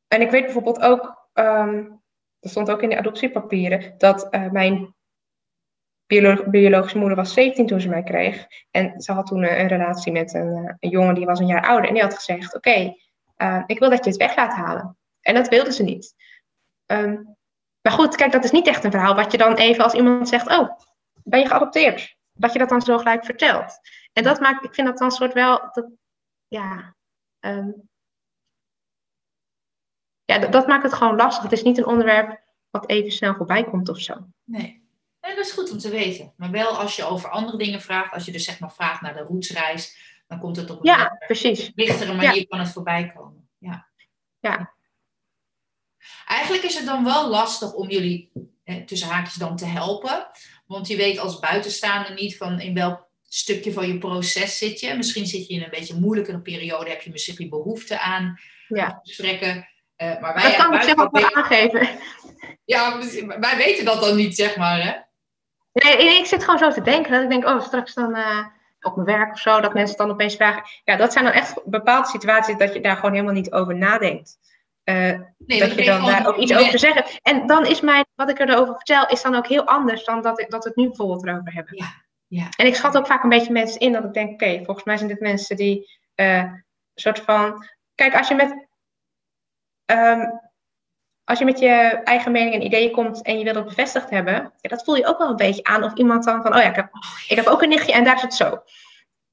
[0.07, 1.96] en ik weet bijvoorbeeld ook, um,
[2.53, 4.95] dat stond ook in de adoptiepapieren, dat uh, mijn
[6.49, 8.47] biologische moeder was 17 toen ze mij kreeg.
[8.71, 11.47] En ze had toen een, een relatie met een, uh, een, jongen die was een
[11.47, 11.87] jaar ouder.
[11.87, 12.95] En die had gezegd, oké,
[13.65, 14.97] ik wil dat je het weg laat halen.
[15.21, 16.15] En dat wilde ze niet.
[16.85, 17.37] Um,
[17.81, 20.29] maar goed, kijk, dat is niet echt een verhaal wat je dan even als iemand
[20.29, 20.69] zegt, oh,
[21.23, 22.15] ben je geadopteerd?
[22.33, 23.79] Dat je dat dan zo gelijk vertelt.
[24.13, 25.89] En dat maakt, ik vind dat dan soort wel, dat,
[26.47, 26.95] ja,
[27.39, 27.89] um,
[30.27, 31.43] ja dat, dat, maakt het gewoon lastig.
[31.43, 34.13] Het is niet een onderwerp wat even snel voorbij komt of zo.
[34.43, 34.83] Nee.
[35.21, 36.33] nee, dat is goed om te weten.
[36.37, 39.13] Maar wel als je over andere dingen vraagt, als je dus zeg maar vraagt naar
[39.13, 39.97] de roetsreis,
[40.27, 41.71] dan komt het op een ja, precies.
[41.75, 42.45] lichtere manier ja.
[42.47, 43.49] kan het voorbij komen.
[43.57, 43.87] Ja.
[44.39, 44.73] ja.
[46.25, 48.31] Eigenlijk is het dan wel lastig om jullie
[48.63, 50.27] eh, tussen haakjes dan te helpen.
[50.65, 54.95] Want je weet als buitenstaander niet van in welk stukje van je proces zit je.
[54.95, 58.99] Misschien zit je in een beetje moeilijkere periode, heb je misschien behoefte aan ja.
[59.03, 59.67] gesprekken.
[59.97, 61.87] Uh, maar wij, dat kan ik zelf ook wel aangeven.
[62.65, 62.97] Ja,
[63.39, 64.81] wij weten dat dan niet, zeg maar.
[64.81, 64.93] Hè?
[65.71, 67.11] Nee, ik zit gewoon zo te denken.
[67.11, 68.45] Dat ik denk, oh, straks dan uh,
[68.81, 70.63] op mijn werk of zo, dat mensen dan opeens vragen.
[70.83, 74.37] Ja, dat zijn dan echt bepaalde situaties dat je daar gewoon helemaal niet over nadenkt.
[74.83, 77.05] Uh, nee, dat je dan daar ook iets over te zeggen.
[77.21, 80.39] En dan is mijn, wat ik erover vertel, is dan ook heel anders dan dat,
[80.39, 81.75] ik, dat we het nu bijvoorbeeld erover hebben.
[81.75, 82.49] Ja, ja.
[82.57, 84.97] En ik schat ook vaak een beetje mensen in dat ik denk, oké, volgens mij
[84.97, 87.65] zijn dit mensen die uh, een soort van.
[87.95, 88.66] Kijk, als je met.
[89.91, 90.39] Um,
[91.23, 94.33] als je met je eigen mening en ideeën komt en je wil dat bevestigd hebben,
[94.33, 95.83] ja, dat voel je ook wel een beetje aan.
[95.83, 96.89] Of iemand dan van, oh ja, ik heb,
[97.27, 98.63] ik heb ook een nichtje en daar is het zo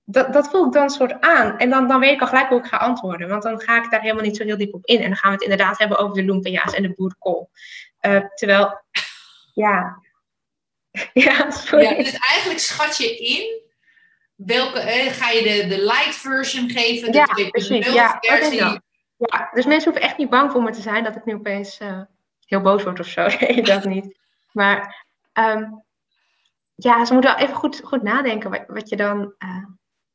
[0.05, 1.59] dat, dat voel ik dan soort aan.
[1.59, 3.29] En dan, dan weet ik al gelijk hoe ik ga antwoorden.
[3.29, 5.01] Want dan ga ik daar helemaal niet zo heel diep op in.
[5.01, 7.51] En dan gaan we het inderdaad hebben over de lumpia's en de boerenkool.
[8.01, 8.81] Uh, terwijl,
[9.65, 10.03] ja.
[11.13, 11.85] ja, sorry.
[11.85, 13.63] Ja, dus eigenlijk schat je in
[14.35, 17.13] welke, eh, ga je de, de light version geven?
[17.13, 17.93] De ja, precies.
[17.93, 18.83] Ja, versie.
[19.33, 21.81] Ja, dus mensen hoeven echt niet bang voor me te zijn dat ik nu opeens
[21.81, 22.01] uh,
[22.47, 23.27] heel boos word of zo.
[23.41, 24.19] Nee, dat niet.
[24.53, 25.85] Maar um,
[26.75, 29.65] ja, ze moeten wel even goed, goed nadenken wat, wat je dan uh,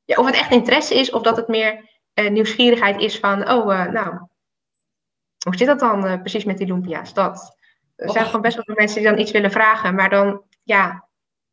[0.06, 3.92] ja, of het echt interesse is of dat het meer uh, nieuwsgierigheid is van, oh,
[3.92, 4.28] nou,
[5.44, 7.14] hoe zit dat dan precies met die lumpia's?
[7.14, 7.58] Dat.
[7.96, 11.08] Er zijn gewoon best wel veel mensen die dan iets willen vragen, maar dan, ja,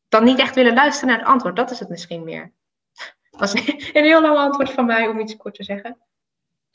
[0.09, 1.57] dan niet echt willen luisteren naar het antwoord.
[1.57, 2.53] Dat is het misschien meer.
[3.31, 5.99] Dat is een heel lang antwoord van mij om iets kort te zeggen.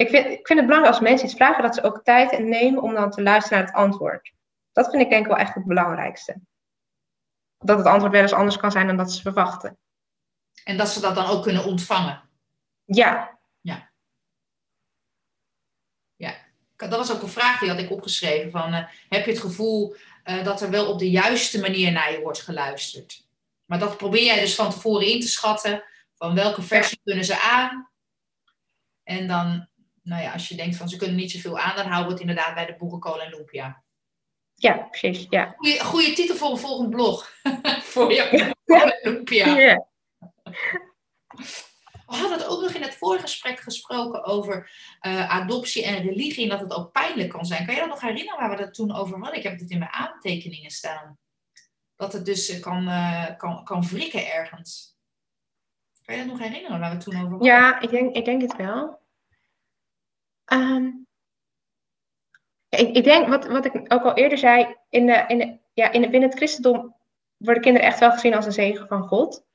[0.02, 2.82] Ik vind, ik vind het belangrijk als mensen iets vragen, dat ze ook tijd nemen
[2.82, 4.34] om dan te luisteren naar het antwoord.
[4.72, 6.42] Dat vind ik denk ik wel echt het belangrijkste.
[7.58, 9.78] Dat het antwoord wel eens anders kan zijn dan dat ze verwachten.
[10.64, 12.30] En dat ze dat dan ook kunnen ontvangen.
[12.86, 13.40] Ja.
[13.62, 13.92] Ja.
[16.16, 16.36] Ja.
[16.76, 18.52] Dat was ook een vraag die had ik opgeschreven.
[18.52, 19.96] Van, uh, heb je het gevoel
[20.26, 23.28] uh, dat er wel op de juiste manier naar je wordt geluisterd?
[23.66, 25.84] Maar dat probeer jij dus van tevoren in te schatten.
[26.16, 27.90] Van welke versie kunnen ze aan?
[29.04, 29.70] En dan,
[30.12, 32.22] nou ja, als je denkt van ze kunnen niet zoveel aan, dan houden we het
[32.22, 33.84] inderdaad bij de boerenkool en lumpia.
[34.54, 35.26] Ja, precies.
[35.30, 35.54] Ja.
[35.58, 37.32] Goeie, goeie titel voor een volgend blog.
[37.92, 38.98] voor je ja.
[39.02, 39.46] lumpia.
[39.46, 39.88] Ja.
[42.08, 46.44] We hadden het ook nog in het vorige gesprek gesproken over uh, adoptie en religie
[46.44, 47.66] en dat het ook pijnlijk kan zijn.
[47.66, 49.38] Kan je dat nog herinneren waar we het toen over hadden?
[49.38, 51.18] Ik heb het in mijn aantekeningen staan.
[51.96, 54.98] Dat het dus kan, uh, kan, kan wrikken ergens.
[56.04, 57.48] Kan je dat nog herinneren waar we het toen over hadden?
[57.48, 59.01] Ja, ik denk, ik denk het wel.
[60.54, 61.08] Um,
[62.70, 65.92] ik, ik, denk, wat, wat ik ook al eerder zei, in de, in de, ja,
[65.92, 66.96] in de, binnen het christendom
[67.38, 69.46] worden kinderen echt wel gezien als een zegen van God.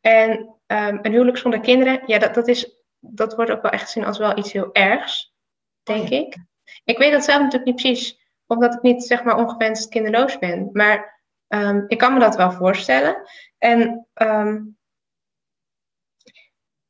[0.00, 0.30] En
[0.66, 4.04] um, een huwelijk zonder kinderen, ja, dat, dat, is, dat wordt ook wel echt gezien
[4.04, 5.34] als wel iets heel ergs,
[5.82, 6.36] denk oh ik.
[6.84, 10.68] Ik weet dat zelf natuurlijk niet precies, omdat ik niet zeg maar ongewenst kinderloos ben.
[10.72, 13.22] Maar um, ik kan me dat wel voorstellen.
[13.58, 14.78] En um,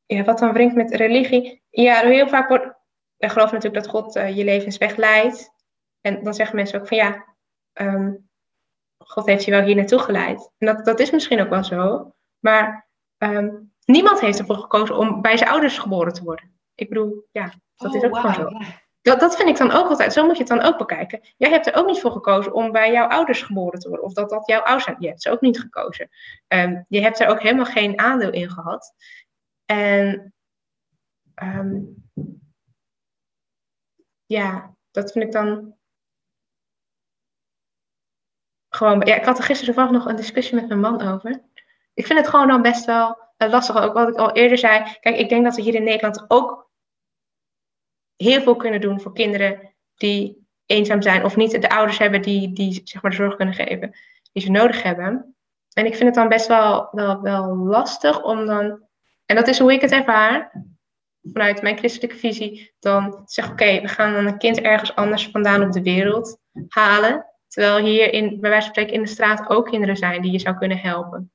[0.07, 1.63] ja, wat dan wringt met religie.
[1.71, 2.72] Ja, heel vaak wordt.
[3.23, 5.51] Ik geloof natuurlijk dat God uh, je levensweg leidt.
[6.01, 7.35] En dan zeggen mensen ook van ja,
[8.99, 10.51] God heeft je wel hier naartoe geleid.
[10.59, 12.13] En dat, dat is misschien ook wel zo.
[12.39, 16.61] Maar um, niemand heeft ervoor gekozen om bij zijn ouders geboren te worden.
[16.75, 18.21] Ik bedoel, ja, dat oh, is ook wow.
[18.21, 18.59] gewoon zo.
[19.03, 21.21] Dat, dat vind ik dan ook altijd, zo moet je het dan ook bekijken.
[21.37, 24.07] Jij hebt er ook niet voor gekozen om bij jouw ouders geboren te worden.
[24.07, 24.97] Of dat dat jouw ouders zijn.
[24.99, 26.09] Je hebt ze ook niet gekozen.
[26.49, 28.95] Um, je hebt er ook helemaal geen aandeel in gehad.
[29.65, 30.35] En
[31.43, 32.05] um,
[34.33, 35.77] ja, dat vind ik dan
[38.69, 39.01] gewoon.
[39.01, 41.43] Ja, ik had er gisteren toevallig nog een discussie met mijn man over
[41.95, 43.83] ik vind het gewoon dan best wel uh, lastig.
[43.83, 44.97] Ook wat ik al eerder zei.
[45.01, 46.71] Kijk, ik denk dat we hier in Nederland ook
[48.17, 52.53] heel veel kunnen doen voor kinderen die eenzaam zijn of niet de ouders hebben die,
[52.53, 53.97] die zeg maar, de zorg kunnen geven
[54.33, 55.37] die ze nodig hebben.
[55.73, 58.83] En ik vind het dan best wel, wel, wel lastig om dan,
[59.27, 60.53] en dat is hoe ik het ervaar,
[61.23, 65.63] vanuit mijn christelijke visie, dan zeg oké, we gaan dan een kind ergens anders vandaan
[65.63, 67.27] op de wereld halen.
[67.49, 70.39] Terwijl hier in, bij wijze van spreken in de straat ook kinderen zijn die je
[70.39, 71.33] zou kunnen helpen.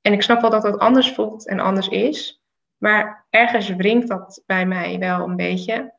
[0.00, 2.42] En ik snap wel dat dat anders voelt en anders is.
[2.76, 5.98] Maar ergens wringt dat bij mij wel een beetje.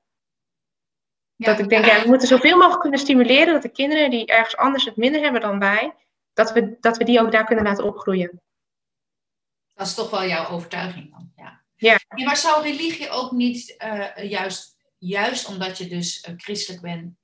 [1.36, 4.57] dat ik denk, ja, we moeten zoveel mogelijk kunnen stimuleren dat de kinderen die ergens
[4.57, 5.95] anders het minder hebben dan wij,
[6.34, 8.41] dat we, dat we die ook daar kunnen laten opgroeien.
[9.74, 11.61] Dat is toch wel jouw overtuiging dan, ja.
[11.82, 12.00] Ja.
[12.26, 17.16] maar zou religie ook niet uh, juist, juist omdat je dus uh, christelijk bent,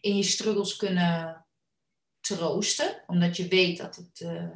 [0.00, 1.46] in je struggles kunnen
[2.20, 3.02] troosten?
[3.06, 4.20] Omdat je weet dat het...
[4.20, 4.50] Uh,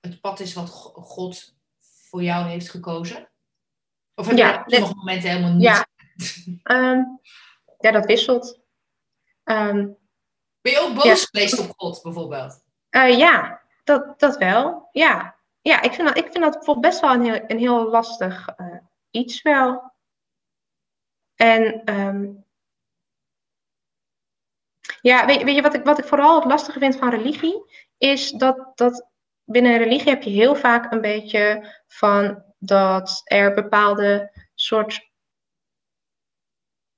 [0.00, 3.28] het pad is wat God voor jou heeft gekozen?
[4.14, 5.62] Of heb ja, je op sommige momenten helemaal niet?
[5.62, 5.86] Ja,
[6.62, 7.20] um,
[7.84, 8.60] ja dat wisselt.
[9.44, 9.96] Um,
[10.60, 11.14] ben je ook boos ja.
[11.14, 12.62] geweest op God bijvoorbeeld?
[12.90, 14.88] Ja, dat, dat wel.
[14.92, 15.33] Ja,
[15.64, 18.76] ja ik, vind dat, ik vind dat best wel een heel, een heel lastig uh,
[19.10, 19.92] iets wel.
[21.34, 22.44] En um,
[25.00, 27.64] ja, weet, weet, je wat ik, wat ik vooral het lastige vind van religie?
[27.98, 29.08] Is dat, dat
[29.44, 35.10] binnen religie heb je heel vaak een beetje van dat er bepaalde soort.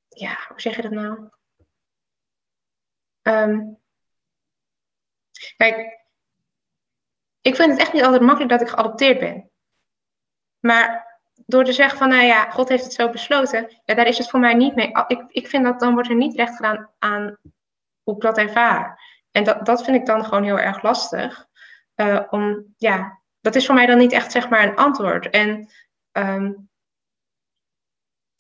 [0.09, 1.29] Ja, hoe zeg je dat nou?
[3.23, 3.79] Um,
[5.57, 6.06] kijk,
[7.47, 9.51] ik vind het echt niet altijd makkelijk dat ik geadopteerd ben.
[10.61, 14.19] Maar door te zeggen van, nou ja, God heeft het zo besloten, ja, daar is
[14.19, 14.91] het voor mij niet mee.
[15.07, 17.37] Ik, ik vind dat dan wordt er niet recht gedaan aan
[18.03, 19.01] hoe ik dat ervaar.
[19.31, 21.47] En dat, dat vind ik dan gewoon heel erg lastig.
[21.97, 25.31] Uh, om, ja, dat is voor mij dan niet echt zeg maar een antwoord.
[25.31, 25.69] En
[26.13, 26.69] um,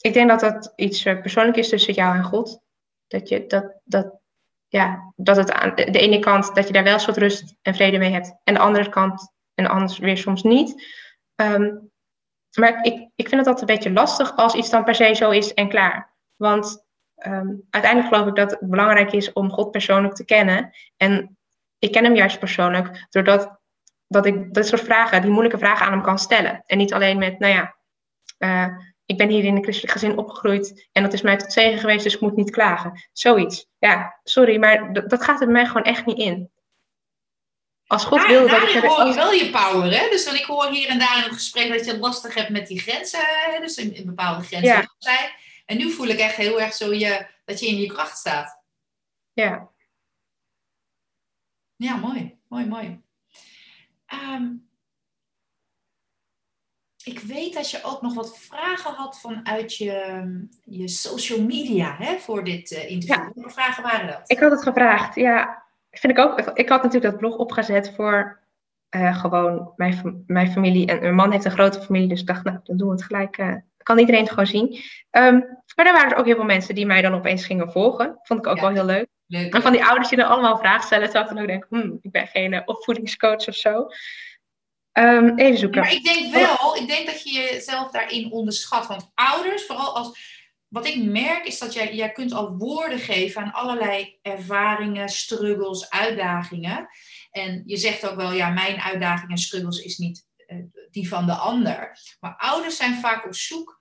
[0.00, 2.60] ik denk dat dat iets uh, persoonlijk is tussen jou en God.
[3.06, 4.20] Dat, je, dat, dat,
[4.68, 7.98] ja, dat het aan de ene kant dat je daar wel soort rust en vrede
[7.98, 8.34] mee hebt.
[8.44, 10.86] En de andere kant, en anders weer soms niet.
[11.34, 11.90] Um,
[12.58, 15.30] maar ik, ik vind het altijd een beetje lastig als iets dan per se zo
[15.30, 16.14] is en klaar.
[16.36, 16.84] Want
[17.26, 20.70] um, uiteindelijk geloof ik dat het belangrijk is om God persoonlijk te kennen.
[20.96, 21.38] En
[21.78, 23.60] ik ken hem juist persoonlijk, doordat
[24.06, 26.62] dat ik dit soort vragen, die moeilijke vragen aan hem kan stellen.
[26.66, 27.76] En niet alleen met, nou ja,
[28.38, 31.78] uh, ik ben hier in een christelijk gezin opgegroeid en dat is mij tot zegen
[31.78, 33.08] geweest, dus ik moet niet klagen.
[33.12, 33.66] Zoiets.
[33.78, 36.50] Ja, sorry, maar dat gaat er bij mij gewoon echt niet in.
[37.86, 38.82] Als God ja, wil dat ik...
[38.82, 40.08] hoor wel je power, hè?
[40.10, 42.48] Dus dan ik hoor hier en daar in het gesprek dat je het lastig hebt
[42.48, 43.20] met die grenzen,
[43.60, 44.94] dus in, in bepaalde grenzen ja.
[44.98, 45.30] zijn.
[45.64, 48.62] En nu voel ik echt heel erg zo je, dat je in je kracht staat.
[49.32, 49.70] Ja.
[51.76, 52.38] Ja, mooi.
[52.48, 53.00] Mooi, mooi.
[54.14, 54.65] Um,
[57.06, 60.22] ik weet dat je ook nog wat vragen had vanuit je,
[60.64, 63.24] je social media hè, voor dit uh, interview.
[63.24, 63.30] Ja.
[63.34, 64.20] Welke vragen waren dat?
[64.24, 65.64] Ik had het gevraagd, ja.
[65.90, 66.40] Vind ik ook.
[66.40, 68.40] Ik had natuurlijk dat blog opgezet voor
[68.90, 70.86] uh, gewoon mijn, mijn familie.
[70.86, 73.04] En mijn man heeft een grote familie, dus ik dacht, nou, dan doen we het
[73.04, 73.38] gelijk.
[73.38, 74.66] Uh, kan iedereen het gewoon zien.
[75.10, 75.38] Um,
[75.74, 78.18] maar daar waren er ook heel veel mensen die mij dan opeens gingen volgen.
[78.22, 79.06] Vond ik ook wel heel leuk.
[79.26, 79.54] leuk.
[79.54, 81.98] En van die ouders die dan allemaal vragen stellen, terwijl ik dan ook denk, hmm,
[82.02, 83.86] ik ben geen opvoedingscoach of zo.
[84.98, 85.80] Um, even zoeken.
[85.80, 88.86] Maar ik denk wel, ik denk dat je jezelf daarin onderschat.
[88.86, 90.34] Want ouders, vooral als.
[90.68, 95.90] Wat ik merk is dat jij, jij kunt al woorden geven aan allerlei ervaringen, struggles,
[95.90, 96.88] uitdagingen.
[97.30, 101.26] En je zegt ook wel, ja, mijn uitdaging en struggles is niet uh, die van
[101.26, 101.98] de ander.
[102.20, 103.80] Maar ouders zijn vaak op zoek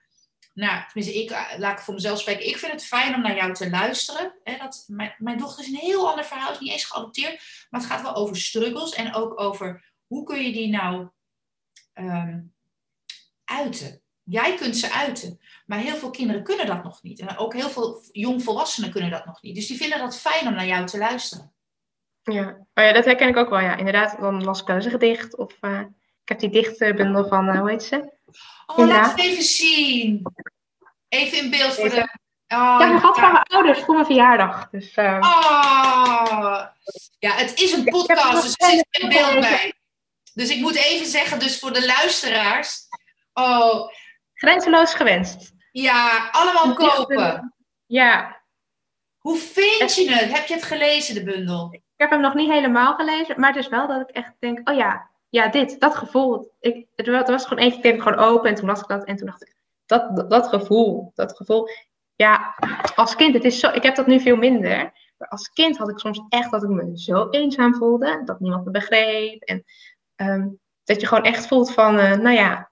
[0.53, 2.47] naar, tenminste, ik, eh, laat ik voor mezelf spreken.
[2.47, 4.34] Ik vind het fijn om naar jou te luisteren.
[4.43, 7.41] Hè, dat, mijn, mijn dochter is een heel ander verhaal, is niet eens geadopteerd.
[7.70, 11.10] Maar het gaat wel over struggles en ook over hoe kun je die nou
[11.93, 12.53] um,
[13.45, 14.01] uiten?
[14.24, 17.20] Jij kunt ze uiten, maar heel veel kinderen kunnen dat nog niet.
[17.20, 19.56] En ook heel veel jongvolwassenen kunnen dat nog niet.
[19.56, 21.53] Dus die vinden dat fijn om naar jou te luisteren.
[22.22, 23.60] Ja, oh ja dat herken ik ook wel.
[23.60, 25.38] Ja, inderdaad, dan las ik wel eens een gedicht.
[25.38, 25.80] Of uh,
[26.22, 28.14] ik heb die dichtbundel van, uh, hoe heet ze?
[28.66, 30.24] Oh, laat het even zien.
[31.08, 32.01] Even in beeld voor de...
[32.47, 34.70] Oh, ja, ik had van mijn ouders voor mijn verjaardag.
[34.70, 35.18] Dus, uh...
[35.20, 36.66] oh.
[37.20, 39.74] Ja, het is een podcast, dus er zit in beeld bij.
[40.36, 42.79] Dus ik moet even zeggen, dus voor de luisteraars.
[43.33, 43.89] Oh.
[44.33, 45.53] Grenzeloos gewenst.
[45.71, 47.53] Ja, allemaal kopen.
[47.86, 48.43] Ja.
[49.17, 50.38] Hoe vind je het?
[50.38, 51.69] Heb je het gelezen, de bundel?
[51.71, 54.69] Ik heb hem nog niet helemaal gelezen, maar het is wel dat ik echt denk,
[54.69, 56.51] oh ja, ja, dit, dat gevoel.
[56.59, 59.25] Ik, het was gewoon even, ik gewoon open en toen las ik dat en toen
[59.27, 59.55] dacht ik,
[59.86, 61.69] dat, dat, dat gevoel, dat gevoel.
[62.15, 62.55] Ja,
[62.95, 64.93] als kind, het is zo, ik heb dat nu veel minder.
[65.17, 68.65] Maar als kind had ik soms echt dat ik me zo eenzaam voelde, dat niemand
[68.65, 69.41] me begreep.
[69.41, 69.63] En
[70.16, 70.47] Ehm,
[70.84, 72.72] dat je gewoon echt voelt van, uh, nou ja,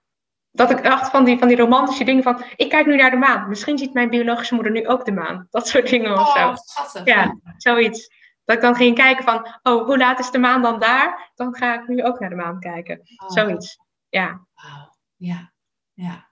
[0.51, 3.17] dat ik dacht van die, van die romantische dingen van, ik kijk nu naar de
[3.17, 3.49] maan.
[3.49, 5.47] Misschien ziet mijn biologische moeder nu ook de maan.
[5.49, 7.01] Dat soort dingen of oh, zo.
[7.03, 8.09] Ja, zoiets.
[8.45, 11.31] Dat ik dan ging kijken van, oh, hoe laat is de maan dan daar?
[11.35, 12.99] Dan ga ik nu ook naar de maan kijken.
[12.99, 13.29] Oh.
[13.29, 13.77] Zoiets,
[14.09, 14.47] ja.
[14.53, 14.93] Wow.
[15.15, 15.53] Ja,
[15.93, 16.31] ja.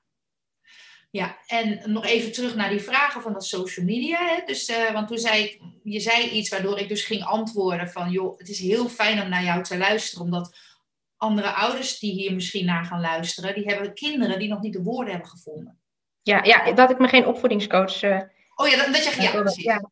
[1.12, 4.18] Ja, en nog even terug naar die vragen van de social media.
[4.18, 4.42] Hè?
[4.46, 8.38] Dus, uh, want toen zei je zei iets waardoor ik dus ging antwoorden van, joh,
[8.38, 10.56] het is heel fijn om naar jou te luisteren, omdat
[11.22, 14.84] andere ouders die hier misschien naar gaan luisteren, die hebben kinderen die nog niet de
[14.84, 15.80] woorden hebben gevonden.
[16.22, 18.04] Ja, ja dat ik me geen opvoedingscoach.
[18.04, 18.22] Uh,
[18.56, 19.64] oh ja, dat, dat je ja, precies.
[19.64, 19.90] Ja.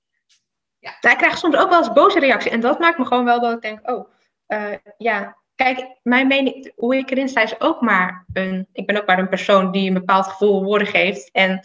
[0.79, 0.97] Ja.
[0.99, 2.51] Daar krijg soms ook wel eens boze reactie.
[2.51, 4.11] En dat maakt me gewoon wel dat ik denk, oh,
[4.47, 8.67] uh, ja, kijk, mijn mening, hoe ik erin sta, is ook maar een.
[8.73, 11.31] Ik ben ook maar een persoon die een bepaald gevoel woorden geeft.
[11.31, 11.59] En uh,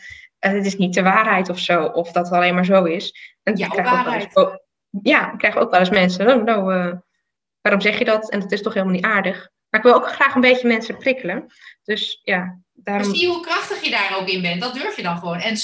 [0.53, 3.37] het is niet de waarheid of zo, of dat het alleen maar zo is.
[3.43, 4.59] En ja, waarheid.
[5.03, 6.65] ja, ik krijg ook wel eens mensen, oh, nou,
[7.61, 8.31] waarom zeg je dat?
[8.31, 9.53] En dat is toch helemaal niet aardig.
[9.75, 11.47] Maar ik wil ook graag een beetje mensen prikkelen.
[11.85, 13.15] Dus ja, daarom...
[13.15, 14.61] zie je hoe krachtig je daar ook in bent.
[14.61, 15.39] Dat durf je dan gewoon.
[15.39, 15.57] En,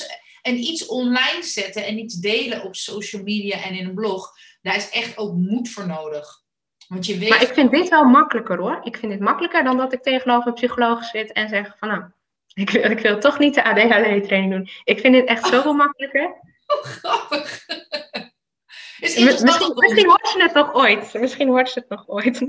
[0.43, 4.33] en iets online zetten en iets delen op social media en in een blog,
[4.63, 6.43] daar is echt ook moed voor nodig.
[6.89, 7.29] Want je weet...
[7.29, 8.81] Maar ik vind dit wel makkelijker hoor.
[8.83, 12.03] Ik vind dit makkelijker dan dat ik tegenover een psycholoog zit en zeg van nou,
[12.65, 14.69] ik wil, ik wil toch niet de ADHD-training doen.
[14.85, 16.29] Ik vind dit echt zoveel makkelijker.
[16.71, 17.67] Oh, grappig.
[19.01, 21.15] Is misschien, misschien hoort ze het nog ooit.
[21.15, 22.41] Misschien hoort ze het nog ooit.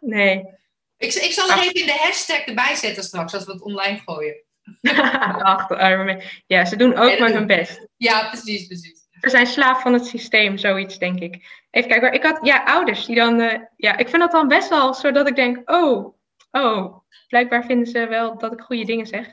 [0.00, 0.56] Nee.
[0.96, 4.00] Ik, ik zal er even in de hashtag erbij zetten straks, als we het online
[4.04, 4.42] gooien.
[5.42, 7.86] Ach, arme Ja, ze doen ook maar hun best.
[7.96, 9.06] Ja, precies, precies.
[9.20, 11.64] Ze zijn slaaf van het systeem, zoiets denk ik.
[11.70, 14.68] Even kijken, ik had ja, ouders die dan, uh, ja, ik vind dat dan best
[14.68, 16.14] wel zodat ik denk, oh,
[16.50, 16.96] oh,
[17.28, 19.32] blijkbaar vinden ze wel dat ik goede dingen zeg.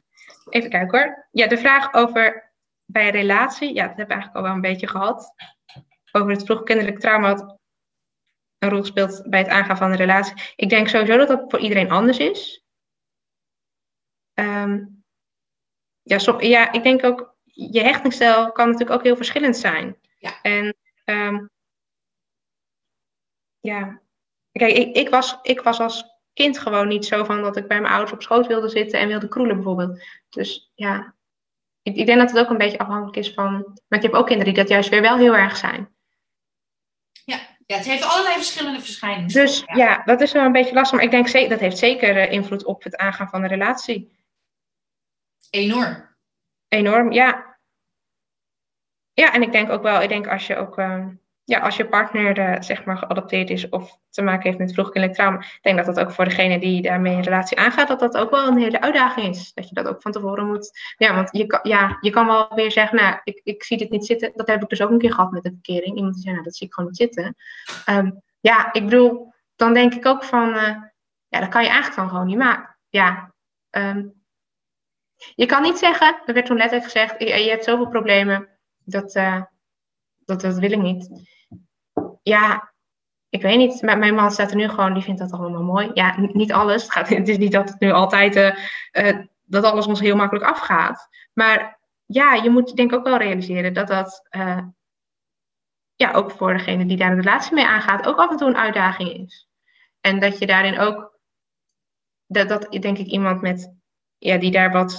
[0.50, 1.28] Even kijken hoor.
[1.32, 2.54] Ja, de vraag over
[2.86, 5.34] bij relatie, ja, dat hebben we eigenlijk al wel een beetje gehad.
[6.12, 7.58] Over het vroegkinderlijk trauma
[8.66, 10.54] een rol speelt bij het aangaan van een relatie.
[10.56, 12.64] Ik denk sowieso dat dat voor iedereen anders is.
[14.34, 15.04] Um,
[16.02, 19.98] ja, so, ja, ik denk ook, je hechtingsstijl kan natuurlijk ook heel verschillend zijn.
[20.18, 20.42] Ja.
[20.42, 21.50] En um,
[23.60, 24.02] ja,
[24.52, 27.82] kijk, ik, ik, was, ik was als kind gewoon niet zo van dat ik bij
[27.82, 30.04] mijn ouders op schoot wilde zitten en wilde kroelen bijvoorbeeld.
[30.30, 31.16] Dus ja,
[31.82, 33.52] ik, ik denk dat het ook een beetje afhankelijk is van.
[33.88, 35.95] Maar ik heb ook kinderen die dat juist weer wel heel erg zijn.
[37.66, 39.28] Ja, het heeft allerlei verschillende verschijningen.
[39.28, 40.04] Dus ja.
[40.04, 40.96] dat is wel een beetje lastig.
[40.96, 44.12] Maar ik denk zeker, dat heeft zeker uh, invloed op het aangaan van een relatie.
[45.50, 46.16] Enorm.
[46.68, 47.58] Enorm, ja.
[49.14, 51.08] Ja, en ik denk ook wel, ik denk als je ook, uh,
[51.46, 55.14] ja, als je partner uh, zeg maar geadopteerd is of te maken heeft met vroegkindelijk
[55.14, 58.18] trauma, ik denk dat dat ook voor degene die daarmee een relatie aangaat, dat dat
[58.18, 59.54] ook wel een hele uitdaging is.
[59.54, 60.80] Dat je dat ook van tevoren moet.
[60.98, 63.90] Ja, want je kan, ja, je kan wel weer zeggen, nou, ik, ik zie dit
[63.90, 64.32] niet zitten.
[64.36, 65.96] Dat heb ik dus ook een keer gehad met een verkering.
[65.96, 67.36] Iemand die zei, nou, dat zie ik gewoon niet zitten.
[67.90, 70.76] Um, ja, ik bedoel, dan denk ik ook van, uh,
[71.28, 72.78] ja, dat kan je eigenlijk dan gewoon niet maken.
[72.90, 73.34] Ja,
[73.70, 74.06] ehm,
[75.36, 78.50] je kan niet zeggen, er werd toen letterlijk gezegd, je, hebt zoveel problemen,
[78.84, 79.42] dat, uh,
[80.26, 81.28] dat, dat wil ik niet.
[82.24, 82.74] Ja,
[83.30, 85.92] ik weet niet, maar mijn man staat er nu gewoon, die vindt dat allemaal mooi.
[85.94, 86.82] Ja, niet alles.
[86.82, 88.36] Het, gaat, het is niet dat het nu altijd,
[88.92, 91.08] uh, dat alles ons heel makkelijk afgaat.
[91.34, 94.64] Maar ja, je moet denk ik ook wel realiseren dat dat, uh,
[95.96, 98.58] ja, ook voor degene die daar een relatie mee aangaat, ook af en toe een
[98.58, 99.50] uitdaging is.
[100.02, 101.20] En dat je daarin ook,
[102.26, 103.74] dat, dat denk ik iemand met,
[104.18, 104.98] ja, die daar wat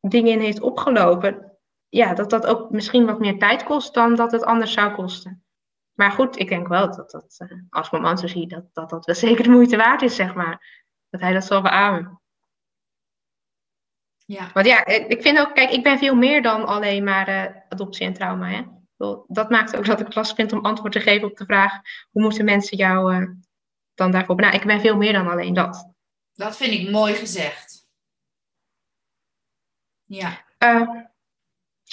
[0.00, 1.49] dingen in heeft opgelopen,
[1.90, 5.44] ja, dat dat ook misschien wat meer tijd kost dan dat het anders zou kosten.
[5.92, 8.90] Maar goed, ik denk wel dat dat, uh, als mijn man zo ziet, dat, dat
[8.90, 10.84] dat wel zeker de moeite waard is, zeg maar.
[11.10, 12.20] Dat hij dat zal beamen.
[14.26, 14.50] Ja.
[14.52, 18.06] Want ja, ik vind ook, kijk, ik ben veel meer dan alleen maar uh, adoptie
[18.06, 18.48] en trauma.
[18.48, 18.62] Hè?
[19.26, 21.72] Dat maakt ook dat ik lastig vind om antwoord te geven op de vraag:
[22.10, 23.28] hoe moeten mensen jou uh,
[23.94, 24.62] dan daarvoor benaderen?
[24.62, 25.92] Ik ben veel meer dan alleen dat.
[26.32, 27.86] Dat vind ik mooi gezegd.
[30.04, 30.44] Ja.
[30.58, 31.09] Uh,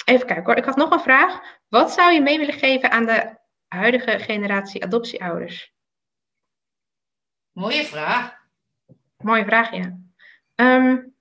[0.04, 0.56] even kijken hoor.
[0.56, 1.58] Ik had nog een vraag.
[1.68, 3.38] Wat zou je mee willen geven aan de
[3.68, 5.74] huidige generatie adoptieouders?
[7.52, 8.36] Mooie vraag.
[9.16, 9.98] Mooie vraag, ja.
[10.54, 11.14] Um,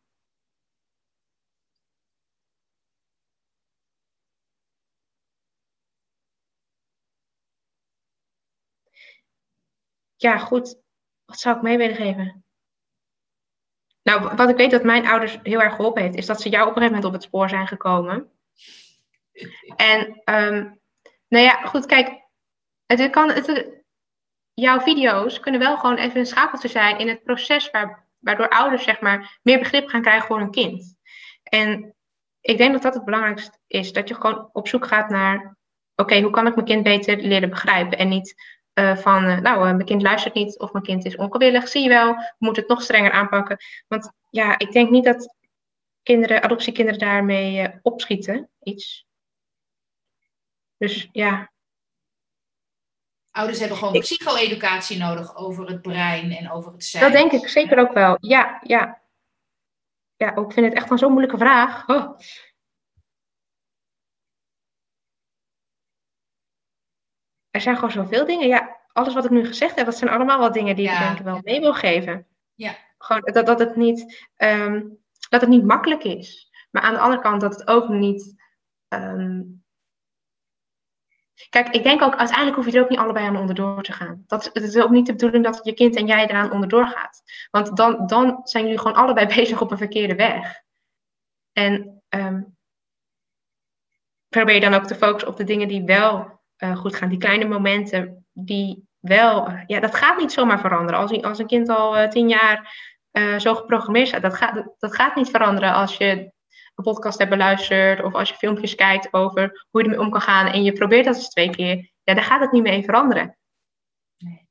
[10.16, 10.82] ja, goed.
[11.26, 12.46] Wat zou ik mee willen geven?
[14.04, 16.62] Nou, wat ik weet dat mijn ouders heel erg geholpen heeft, is dat ze jou
[16.64, 18.37] op een gegeven moment op het spoor zijn gekomen.
[19.76, 20.80] En, um,
[21.28, 22.26] nou ja, goed, kijk,
[22.86, 23.68] het kan, het,
[24.54, 28.84] jouw video's kunnen wel gewoon even een schakeltje zijn in het proces waar, waardoor ouders,
[28.84, 30.96] zeg maar, meer begrip gaan krijgen voor hun kind.
[31.44, 31.96] En
[32.42, 35.58] ik denk dat dat het belangrijkste is, dat je gewoon op zoek gaat naar,
[35.96, 38.36] oké, hoe kan ik mijn kind beter leren begrijpen en niet
[38.80, 41.68] uh, van, uh, nou, uh, mijn kind luistert niet of mijn kind is ongewillig.
[41.68, 43.58] Zie je wel, we moeten het nog strenger aanpakken.
[43.88, 45.36] Want ja, ik denk niet dat
[46.08, 49.06] kinderen, adoptiekinderen daarmee opschieten, iets.
[50.78, 51.52] Dus ja.
[53.32, 57.04] Ouders hebben gewoon psycho-educatie nodig over het brein en over het zijn.
[57.04, 58.18] Dat denk ik zeker ook wel.
[58.20, 59.02] Ja, ja.
[60.16, 61.88] Ja, ik vind het echt een zo'n moeilijke vraag.
[61.88, 62.20] Oh.
[67.50, 68.48] er zijn gewoon zoveel dingen.
[68.48, 71.20] Ja, alles wat ik nu gezegd heb, dat zijn allemaal wel dingen die ik denk
[71.20, 72.28] wel mee wil geven.
[72.56, 72.76] Ja.
[72.98, 75.00] Gewoon dat, dat, het niet, um,
[75.30, 76.50] dat het niet makkelijk is.
[76.72, 78.36] Maar aan de andere kant dat het ook niet.
[78.90, 79.66] Um...
[81.50, 84.24] Kijk, ik denk ook, uiteindelijk hoef je er ook niet allebei aan onderdoor te gaan.
[84.28, 87.22] Dat, het is ook niet de bedoeling dat je kind en jij eraan onderdoor gaat.
[87.52, 90.62] Want dan, dan zijn jullie gewoon allebei bezig op een verkeerde weg.
[91.52, 92.58] En um,
[94.28, 97.10] probeer dan ook te focussen op de dingen die wel uh, goed gaan.
[97.10, 101.00] Die kleine momenten die wel, uh, ja, dat gaat niet zomaar veranderen.
[101.00, 102.76] Als, als een kind al uh, tien jaar
[103.38, 106.32] zo geprogrammeerd dat gaat, dat gaat niet veranderen als je
[106.76, 110.22] een podcast hebt beluisterd of als je filmpjes kijkt over hoe je ermee om kan
[110.22, 111.92] gaan en je probeert dat eens twee keer.
[112.04, 113.38] Ja, daar gaat het niet mee veranderen.
[114.18, 114.48] Nee.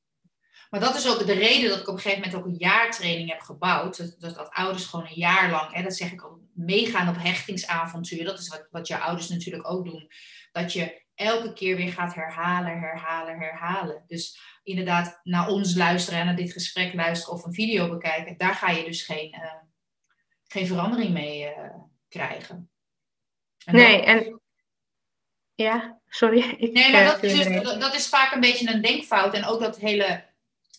[0.71, 3.31] Maar dat is ook de reden dat ik op een gegeven moment ook een jaartraining
[3.31, 3.97] heb gebouwd.
[3.97, 7.23] Dat, dat, dat ouders gewoon een jaar lang, hè, dat zeg ik ook, meegaan op
[7.23, 8.25] hechtingsavontuur.
[8.25, 10.11] Dat is wat, wat je ouders natuurlijk ook doen.
[10.53, 14.05] Dat je elke keer weer gaat herhalen, herhalen, herhalen.
[14.07, 18.55] Dus inderdaad, naar ons luisteren en naar dit gesprek luisteren of een video bekijken, daar
[18.55, 19.53] ga je dus geen, uh,
[20.47, 21.75] geen verandering mee uh,
[22.09, 22.71] krijgen.
[23.65, 24.41] En nee, en
[25.55, 26.39] ja, sorry.
[26.59, 29.35] Ik, nee, maar dat is, dus, dat is vaak een beetje een denkfout.
[29.35, 30.25] En ook dat hele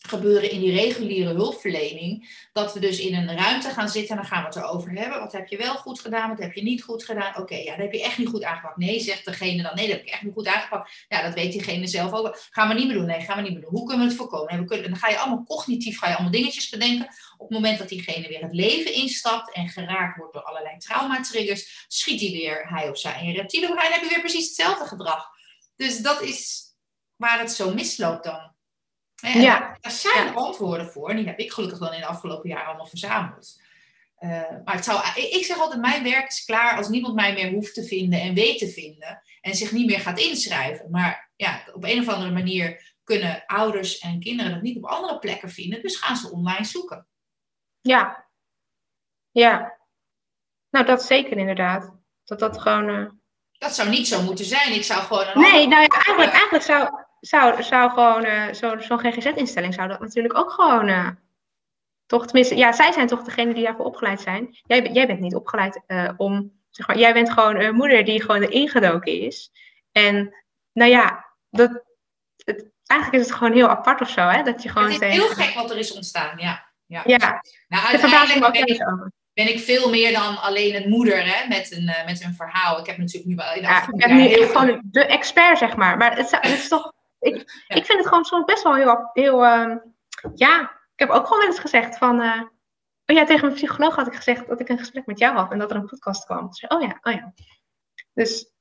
[0.02, 2.30] gebeuren in die reguliere hulpverlening.
[2.54, 5.20] Dat we dus in een ruimte gaan zitten en dan gaan we het erover hebben.
[5.20, 7.38] Wat heb je wel goed gedaan, wat heb je niet goed gedaan?
[7.38, 8.78] Oké, ja, dat heb je echt niet goed aangepakt.
[8.78, 9.76] Nee, zegt degene dan.
[9.76, 11.06] Nee, dat heb ik echt niet goed aangepakt.
[11.08, 12.38] Ja, dat weet diegene zelf ook.
[12.50, 13.06] Gaan we niet meer doen.
[13.06, 13.72] Nee, gaan we niet meer doen.
[13.72, 14.50] Hoe kunnen we het voorkomen?
[14.50, 17.08] En dan ga je allemaal cognitief, ga je allemaal dingetjes bedenken.
[17.38, 21.86] Op het moment dat diegene weer het leven instapt en geraakt wordt door allerlei traumatriggers,
[21.88, 24.86] schiet hij weer, hij of zij in je reptiele brein, heb je weer precies hetzelfde
[24.86, 25.26] gedrag.
[25.76, 26.66] Dus dat is
[27.16, 28.56] waar het zo misloopt dan.
[29.22, 29.78] Ja.
[29.82, 31.10] Daar zijn antwoorden voor.
[31.10, 33.62] En die heb ik gelukkig dan in de afgelopen jaren allemaal verzameld.
[34.20, 34.30] Uh,
[34.66, 37.74] maar het zou, ik zeg altijd, mijn werk is klaar als niemand mij meer hoeft
[37.74, 39.22] te vinden en weet te vinden.
[39.42, 40.92] En zich niet meer gaat inschrijven.
[40.92, 45.20] Maar ja, op een of andere manier kunnen ouders en kinderen dat niet op andere
[45.20, 45.82] plekken vinden.
[45.82, 47.08] Dus gaan ze online zoeken.
[47.82, 48.28] Ja.
[49.32, 49.78] Ja.
[50.70, 51.96] Nou, dat zeker inderdaad.
[52.24, 52.90] Dat dat gewoon...
[52.90, 53.10] Uh...
[53.52, 54.74] Dat zou niet zo moeten zijn.
[54.74, 55.28] Ik zou gewoon...
[55.28, 59.88] Een nee, nou ja, eigenlijk, eigenlijk zou zou, zou gewoon, uh, zo'n zo GGZ-instelling zou
[59.88, 61.10] dat natuurlijk ook gewoon, uh,
[62.06, 64.58] toch tenminste, ja, zij zijn toch degene die daarvoor opgeleid zijn.
[64.64, 68.22] Jij, jij bent niet opgeleid uh, om, zeg maar, jij bent gewoon een moeder die
[68.22, 69.52] gewoon erin gedoken is.
[69.92, 70.36] En
[70.74, 71.84] nou ja, dat,
[72.36, 74.44] het, eigenlijk is het gewoon heel apart of zo, hè?
[74.44, 76.66] Dat je gewoon het is heel gek wat er is ontstaan, ja.
[76.86, 77.42] Ja, ja.
[77.68, 81.84] Nou, uiteindelijk ben ik, ben ik veel meer dan alleen een moeder hè, met, een,
[81.84, 82.80] uh, met een verhaal.
[82.80, 83.56] Ik heb natuurlijk nu wel...
[83.56, 85.98] Ja, ik ben nu heel gewoon de expert, zeg maar.
[85.98, 86.94] Maar het, het is toch...
[87.28, 89.10] Ik, ik vind het gewoon soms best wel heel...
[89.14, 89.96] heel um,
[90.36, 90.62] ja,
[90.94, 92.22] ik heb ook gewoon wel eens gezegd van...
[92.22, 92.42] Uh,
[93.06, 95.52] oh ja, tegen mijn psycholoog had ik gezegd dat ik een gesprek met jou had
[95.52, 96.48] en dat er een podcast kwam.
[96.48, 97.34] Dus, oh ja, oh ja.
[98.14, 98.52] Dus...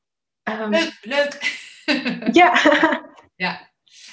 [0.43, 1.65] Um, leuk, leuk.
[2.41, 2.61] ja.
[3.45, 3.71] ja.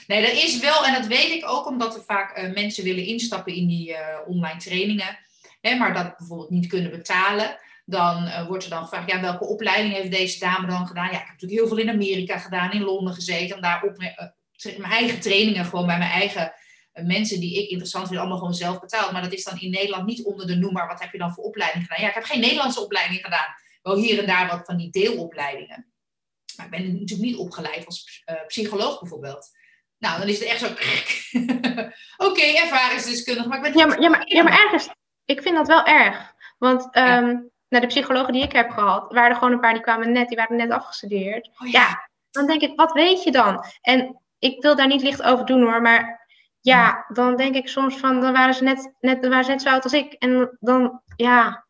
[0.08, 3.06] Nee, dat is wel, en dat weet ik ook omdat er vaak uh, mensen willen
[3.06, 3.98] instappen in die uh,
[4.28, 5.20] online trainingen,
[5.62, 7.58] hè, maar dat bijvoorbeeld niet kunnen betalen.
[7.86, 11.06] Dan uh, wordt er dan gevraagd, ja, welke opleiding heeft deze dame dan gedaan?
[11.06, 13.98] Ja, ik heb natuurlijk heel veel in Amerika gedaan, in Londen gezeten, om daar op
[14.64, 16.54] mijn eigen trainingen, gewoon bij mijn eigen
[16.92, 19.12] mensen die ik interessant vind, allemaal gewoon zelf betaald.
[19.12, 21.44] Maar dat is dan in Nederland niet onder de noemer, wat heb je dan voor
[21.44, 22.02] opleiding gedaan?
[22.02, 23.56] Ja, ik heb geen Nederlandse opleiding gedaan.
[23.82, 25.94] Wel hier en daar wat van die deelopleidingen.
[26.56, 29.52] Maar ik ben natuurlijk niet opgeleid als psycholoog bijvoorbeeld.
[29.98, 30.68] Nou, dan is het echt zo.
[30.68, 33.46] Oké, okay, ervaringsdeskundig.
[33.46, 34.90] Maar ik ben ja, maar, ja, maar, ja, maar ergens,
[35.26, 36.34] ik vind dat wel erg.
[36.58, 40.12] Want um, de psychologen die ik heb gehad, waren er gewoon een paar die kwamen
[40.12, 41.48] net, die waren net afgestudeerd.
[41.48, 41.80] Oh, ja.
[41.80, 42.10] ja.
[42.32, 43.66] dan denk ik, wat weet je dan?
[43.82, 46.28] En ik wil daar niet licht over doen hoor, maar
[46.60, 49.62] ja, dan denk ik soms van, dan waren ze net, net, dan waren ze net
[49.62, 50.14] zo oud als ik.
[50.14, 51.68] En dan, ja,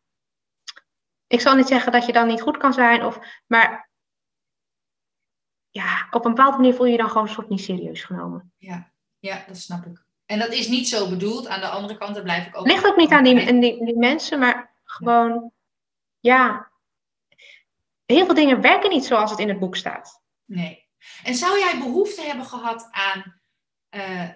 [1.26, 3.90] ik zal niet zeggen dat je dan niet goed kan zijn, of, maar
[5.70, 8.52] ja, op een bepaalde manier voel je je dan gewoon soort niet serieus genomen.
[8.56, 10.04] Ja, ja dat snap ik.
[10.26, 11.48] En dat is niet zo bedoeld.
[11.48, 12.66] Aan de andere kant, daar blijf ik ook...
[12.66, 15.52] Ligt ook niet aan die, die, die mensen, maar gewoon,
[16.20, 16.72] ja.
[18.04, 20.22] Heel veel dingen werken niet zoals het in het boek staat.
[20.44, 20.83] Nee.
[21.22, 23.40] En zou jij behoefte hebben gehad aan...
[23.90, 24.28] Uh,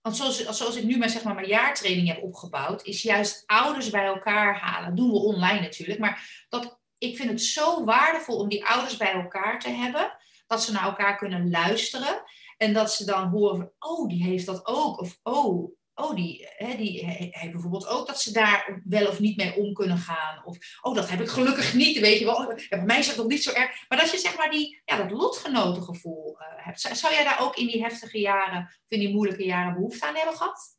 [0.00, 2.84] want zoals, zoals ik nu maar, zeg maar, mijn jaartraining heb opgebouwd...
[2.84, 4.88] is juist ouders bij elkaar halen.
[4.88, 5.98] Dat doen we online natuurlijk.
[5.98, 10.62] Maar dat, ik vind het zo waardevol om die ouders bij elkaar te hebben dat
[10.62, 12.22] ze naar elkaar kunnen luisteren.
[12.56, 15.00] En dat ze dan horen van, oh, die heeft dat ook.
[15.00, 17.06] Of, oh, oh die, hè, die
[17.50, 20.44] bijvoorbeeld ook dat ze daar wel of niet mee om kunnen gaan.
[20.44, 22.54] Of, oh, dat heb ik gelukkig niet, weet je wel.
[22.68, 23.88] Bij mij is dat nog niet zo erg.
[23.88, 26.80] Maar dat je zeg maar die, ja, dat lotgenotengevoel uh, hebt.
[26.80, 30.14] Zou jij daar ook in die heftige jaren, of in die moeilijke jaren behoefte aan
[30.14, 30.78] hebben gehad?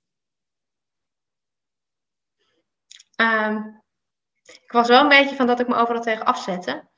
[3.22, 3.84] Um,
[4.64, 6.90] ik was wel een beetje van dat ik me overal tegen afzette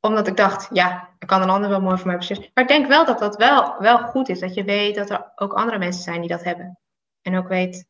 [0.00, 2.50] omdat ik dacht, ja, ik kan een ander wel mooi voor mij beslissen.
[2.54, 4.40] Maar ik denk wel dat dat wel, wel goed is.
[4.40, 6.78] Dat je weet dat er ook andere mensen zijn die dat hebben.
[7.26, 7.86] En ook weet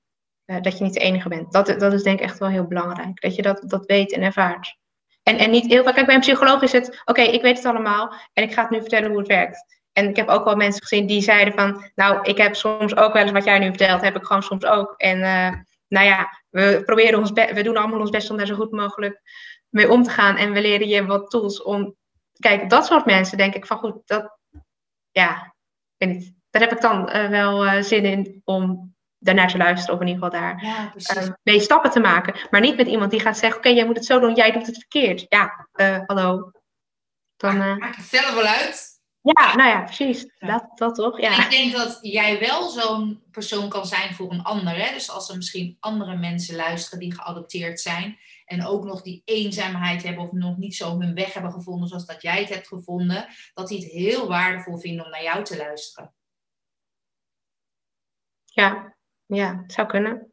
[0.46, 1.52] uh, dat je niet de enige bent.
[1.52, 3.20] Dat, dat is denk ik echt wel heel belangrijk.
[3.20, 4.76] Dat je dat, dat weet en ervaart.
[5.22, 7.66] En, en niet heel vaak, kijk, bij een psycholoog is het, oké, ik weet het
[7.66, 9.80] allemaal en ik ga het nu vertellen hoe het werkt.
[9.92, 13.12] En ik heb ook wel mensen gezien die zeiden van, nou, ik heb soms ook
[13.12, 14.94] wel eens wat jij nu vertelt, heb ik gewoon soms ook.
[14.96, 15.52] En uh,
[15.88, 19.20] nou ja, we proberen ons, we doen allemaal ons best om daar zo goed mogelijk
[19.68, 20.36] mee om te gaan.
[20.36, 21.96] En we leren je wat tools om
[22.32, 24.38] kijk, dat soort mensen denk ik van goed, dat,
[25.10, 25.54] ja,
[25.98, 26.34] niet.
[26.50, 28.94] Daar heb ik dan uh, wel zin in om
[29.26, 32.34] daarnaar te luisteren, of in ieder geval daar ja, uh, mee stappen te maken.
[32.50, 34.66] Maar niet met iemand die gaat zeggen, oké, jij moet het zo doen, jij doet
[34.66, 35.26] het verkeerd.
[35.28, 35.68] Ja,
[36.06, 36.50] hallo.
[37.36, 38.94] Dan, Maak het zelf wel uit.
[39.20, 40.26] Ja, nou ja, precies.
[40.38, 41.20] Dat, dat toch?
[41.20, 41.44] Ja.
[41.44, 44.84] ik denk dat jij wel zo'n persoon kan zijn voor een ander.
[44.84, 44.92] Hè?
[44.92, 50.02] Dus als er misschien andere mensen luisteren die geadopteerd zijn, en ook nog die eenzaamheid
[50.02, 53.26] hebben of nog niet zo hun weg hebben gevonden zoals dat jij het hebt gevonden,
[53.54, 56.14] dat die het heel waardevol vinden om naar jou te luisteren.
[58.44, 58.95] Ja,
[59.26, 60.32] ja, het zou kunnen.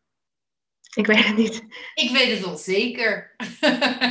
[0.95, 1.63] Ik weet het niet.
[1.93, 3.35] Ik weet het wel zeker.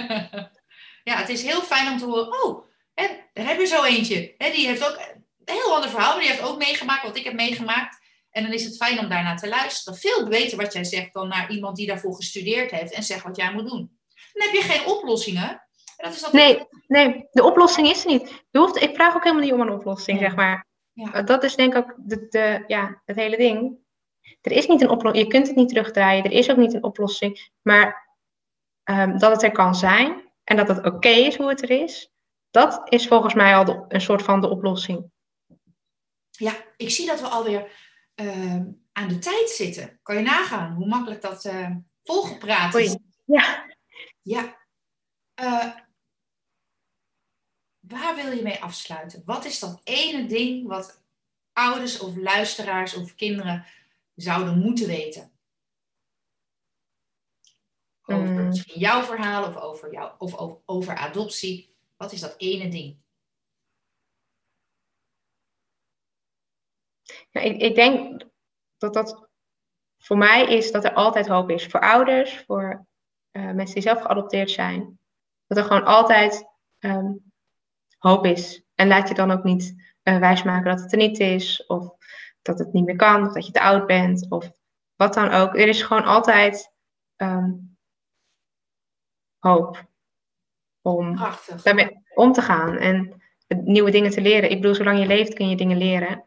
[1.08, 2.44] ja, het is heel fijn om te horen.
[2.44, 2.64] Oh,
[2.94, 4.34] hè, daar heb je zo eentje.
[4.38, 4.96] Hè, die heeft ook
[5.44, 8.00] een heel ander verhaal, maar die heeft ook meegemaakt wat ik heb meegemaakt.
[8.30, 9.98] En dan is het fijn om daarnaar te luisteren.
[9.98, 13.36] Veel beter wat jij zegt dan naar iemand die daarvoor gestudeerd heeft en zegt wat
[13.36, 13.98] jij moet doen.
[14.32, 15.66] Dan heb je geen oplossingen.
[15.96, 18.42] Dat is dat nee, nee, de oplossing is er niet.
[18.50, 20.66] Je hoeft, ik vraag ook helemaal niet om een oplossing, zeg maar.
[20.92, 21.22] Ja.
[21.22, 23.76] Dat is denk ik ook de, de, ja, het hele ding.
[24.42, 25.24] Er is niet een oplossing.
[25.24, 26.24] Je kunt het niet terugdraaien.
[26.24, 27.50] Er is ook niet een oplossing.
[27.62, 28.08] Maar
[28.84, 32.10] um, dat het er kan zijn en dat het oké is hoe het er is,
[32.50, 35.10] dat is volgens mij al een soort van de oplossing.
[36.30, 37.70] Ja, ik zie dat we alweer
[38.14, 38.62] uh,
[38.92, 39.98] aan de tijd zitten.
[40.02, 41.70] Kan je nagaan hoe makkelijk dat uh,
[42.02, 42.96] volgepraat is?
[43.24, 43.66] Ja.
[44.22, 44.60] Ja.
[45.42, 45.72] Uh,
[47.80, 49.22] waar wil je mee afsluiten?
[49.24, 51.02] Wat is dat ene ding wat
[51.52, 53.66] ouders of luisteraars of kinderen
[54.14, 55.32] zouden moeten weten?
[58.02, 58.46] Over mm.
[58.46, 61.76] misschien jouw verhaal of over, jou, of over, over adoptie.
[61.96, 63.00] Wat is dat ene ding?
[67.30, 68.22] Ja, ik, ik denk
[68.78, 69.28] dat dat
[69.98, 71.66] voor mij is dat er altijd hoop is.
[71.66, 72.86] Voor ouders, voor
[73.32, 74.98] uh, mensen die zelf geadopteerd zijn.
[75.46, 76.44] Dat er gewoon altijd
[76.78, 77.32] um,
[77.98, 78.62] hoop is.
[78.74, 81.66] En laat je dan ook niet uh, wijsmaken dat het er niet is.
[81.66, 81.94] Of
[82.42, 83.26] dat het niet meer kan.
[83.26, 84.26] Of dat je te oud bent.
[84.28, 84.50] Of
[84.96, 85.54] wat dan ook.
[85.54, 86.72] Er is gewoon altijd
[87.16, 87.50] ehm,
[89.38, 89.90] hoop
[90.82, 91.18] om
[91.62, 94.50] daarmee om te gaan en nieuwe dingen te leren.
[94.50, 96.24] Ik bedoel, zolang je leeft kun je dingen leren.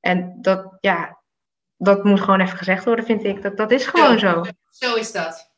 [0.00, 1.22] En dat, ja,
[1.76, 3.42] dat moet gewoon even gezegd worden, vind ik.
[3.42, 4.44] Dat, dat is gewoon zo.
[4.70, 5.52] Zo is dat.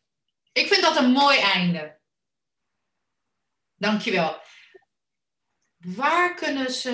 [0.52, 1.98] Ik vind dat een mooi einde.
[3.74, 4.36] Dankjewel.
[5.85, 6.93] Waar kunnen, ze,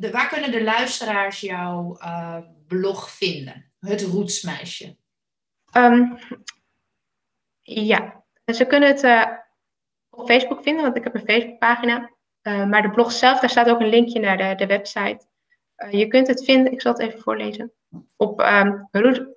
[0.00, 3.72] de, waar kunnen de luisteraars jouw uh, blog vinden?
[3.80, 4.96] Het Roetsmeisje.
[5.76, 6.18] Um,
[7.62, 9.26] ja, ze kunnen het uh,
[10.10, 12.10] op Facebook vinden, want ik heb een Facebookpagina.
[12.42, 15.26] Uh, maar de blog zelf, daar staat ook een linkje naar de, de website.
[15.90, 17.72] je kunt het vinden, ik zal het even voorlezen,
[18.16, 18.88] op um,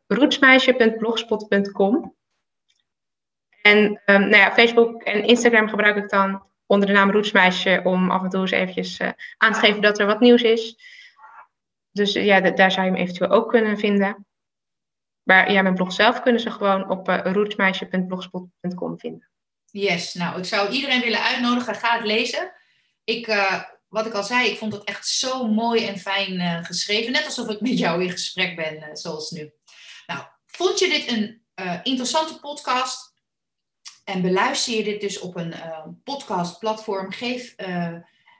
[0.07, 2.15] roetsmeisje.blogspot.com.
[3.61, 8.11] En um, nou ja, Facebook en Instagram gebruik ik dan onder de naam Roetsmeisje om
[8.11, 10.75] af en toe eens eventjes uh, aan te geven dat er wat nieuws is.
[11.91, 14.27] Dus ja, daar zou je hem eventueel ook kunnen vinden.
[15.23, 19.29] Maar ja, mijn blog zelf kunnen ze gewoon op uh, roetsmeisje.blogspot.com vinden.
[19.65, 21.75] Yes, nou, ik zou iedereen willen uitnodigen.
[21.75, 22.53] Ga het lezen.
[23.03, 23.27] Ik,
[23.87, 27.11] wat ik al zei, ik vond het echt zo mooi en fijn geschreven.
[27.11, 29.53] Net alsof ik met jou in gesprek ben, zoals nu.
[30.07, 31.45] Nou, vond je dit een
[31.83, 33.10] interessante podcast?
[34.11, 37.95] En beluister je dit dus op een uh, podcastplatform, geef uh,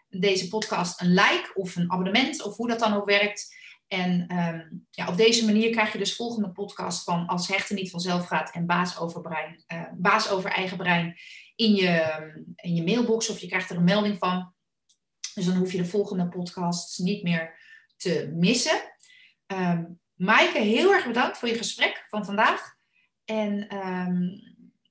[0.10, 3.56] deze podcast een like of een abonnement of hoe dat dan ook werkt.
[3.88, 7.90] En um, ja, op deze manier krijg je dus volgende podcast van Als hechten niet
[7.90, 11.18] vanzelf gaat en baas over, brein, uh, baas over eigen brein
[11.56, 12.22] in je,
[12.56, 14.54] in je mailbox of je krijgt er een melding van.
[15.34, 17.58] Dus dan hoef je de volgende podcasts niet meer
[17.98, 18.82] te missen.
[19.48, 22.80] Um, Maaike, heel erg bedankt voor je gesprek van vandaag.
[23.26, 23.68] En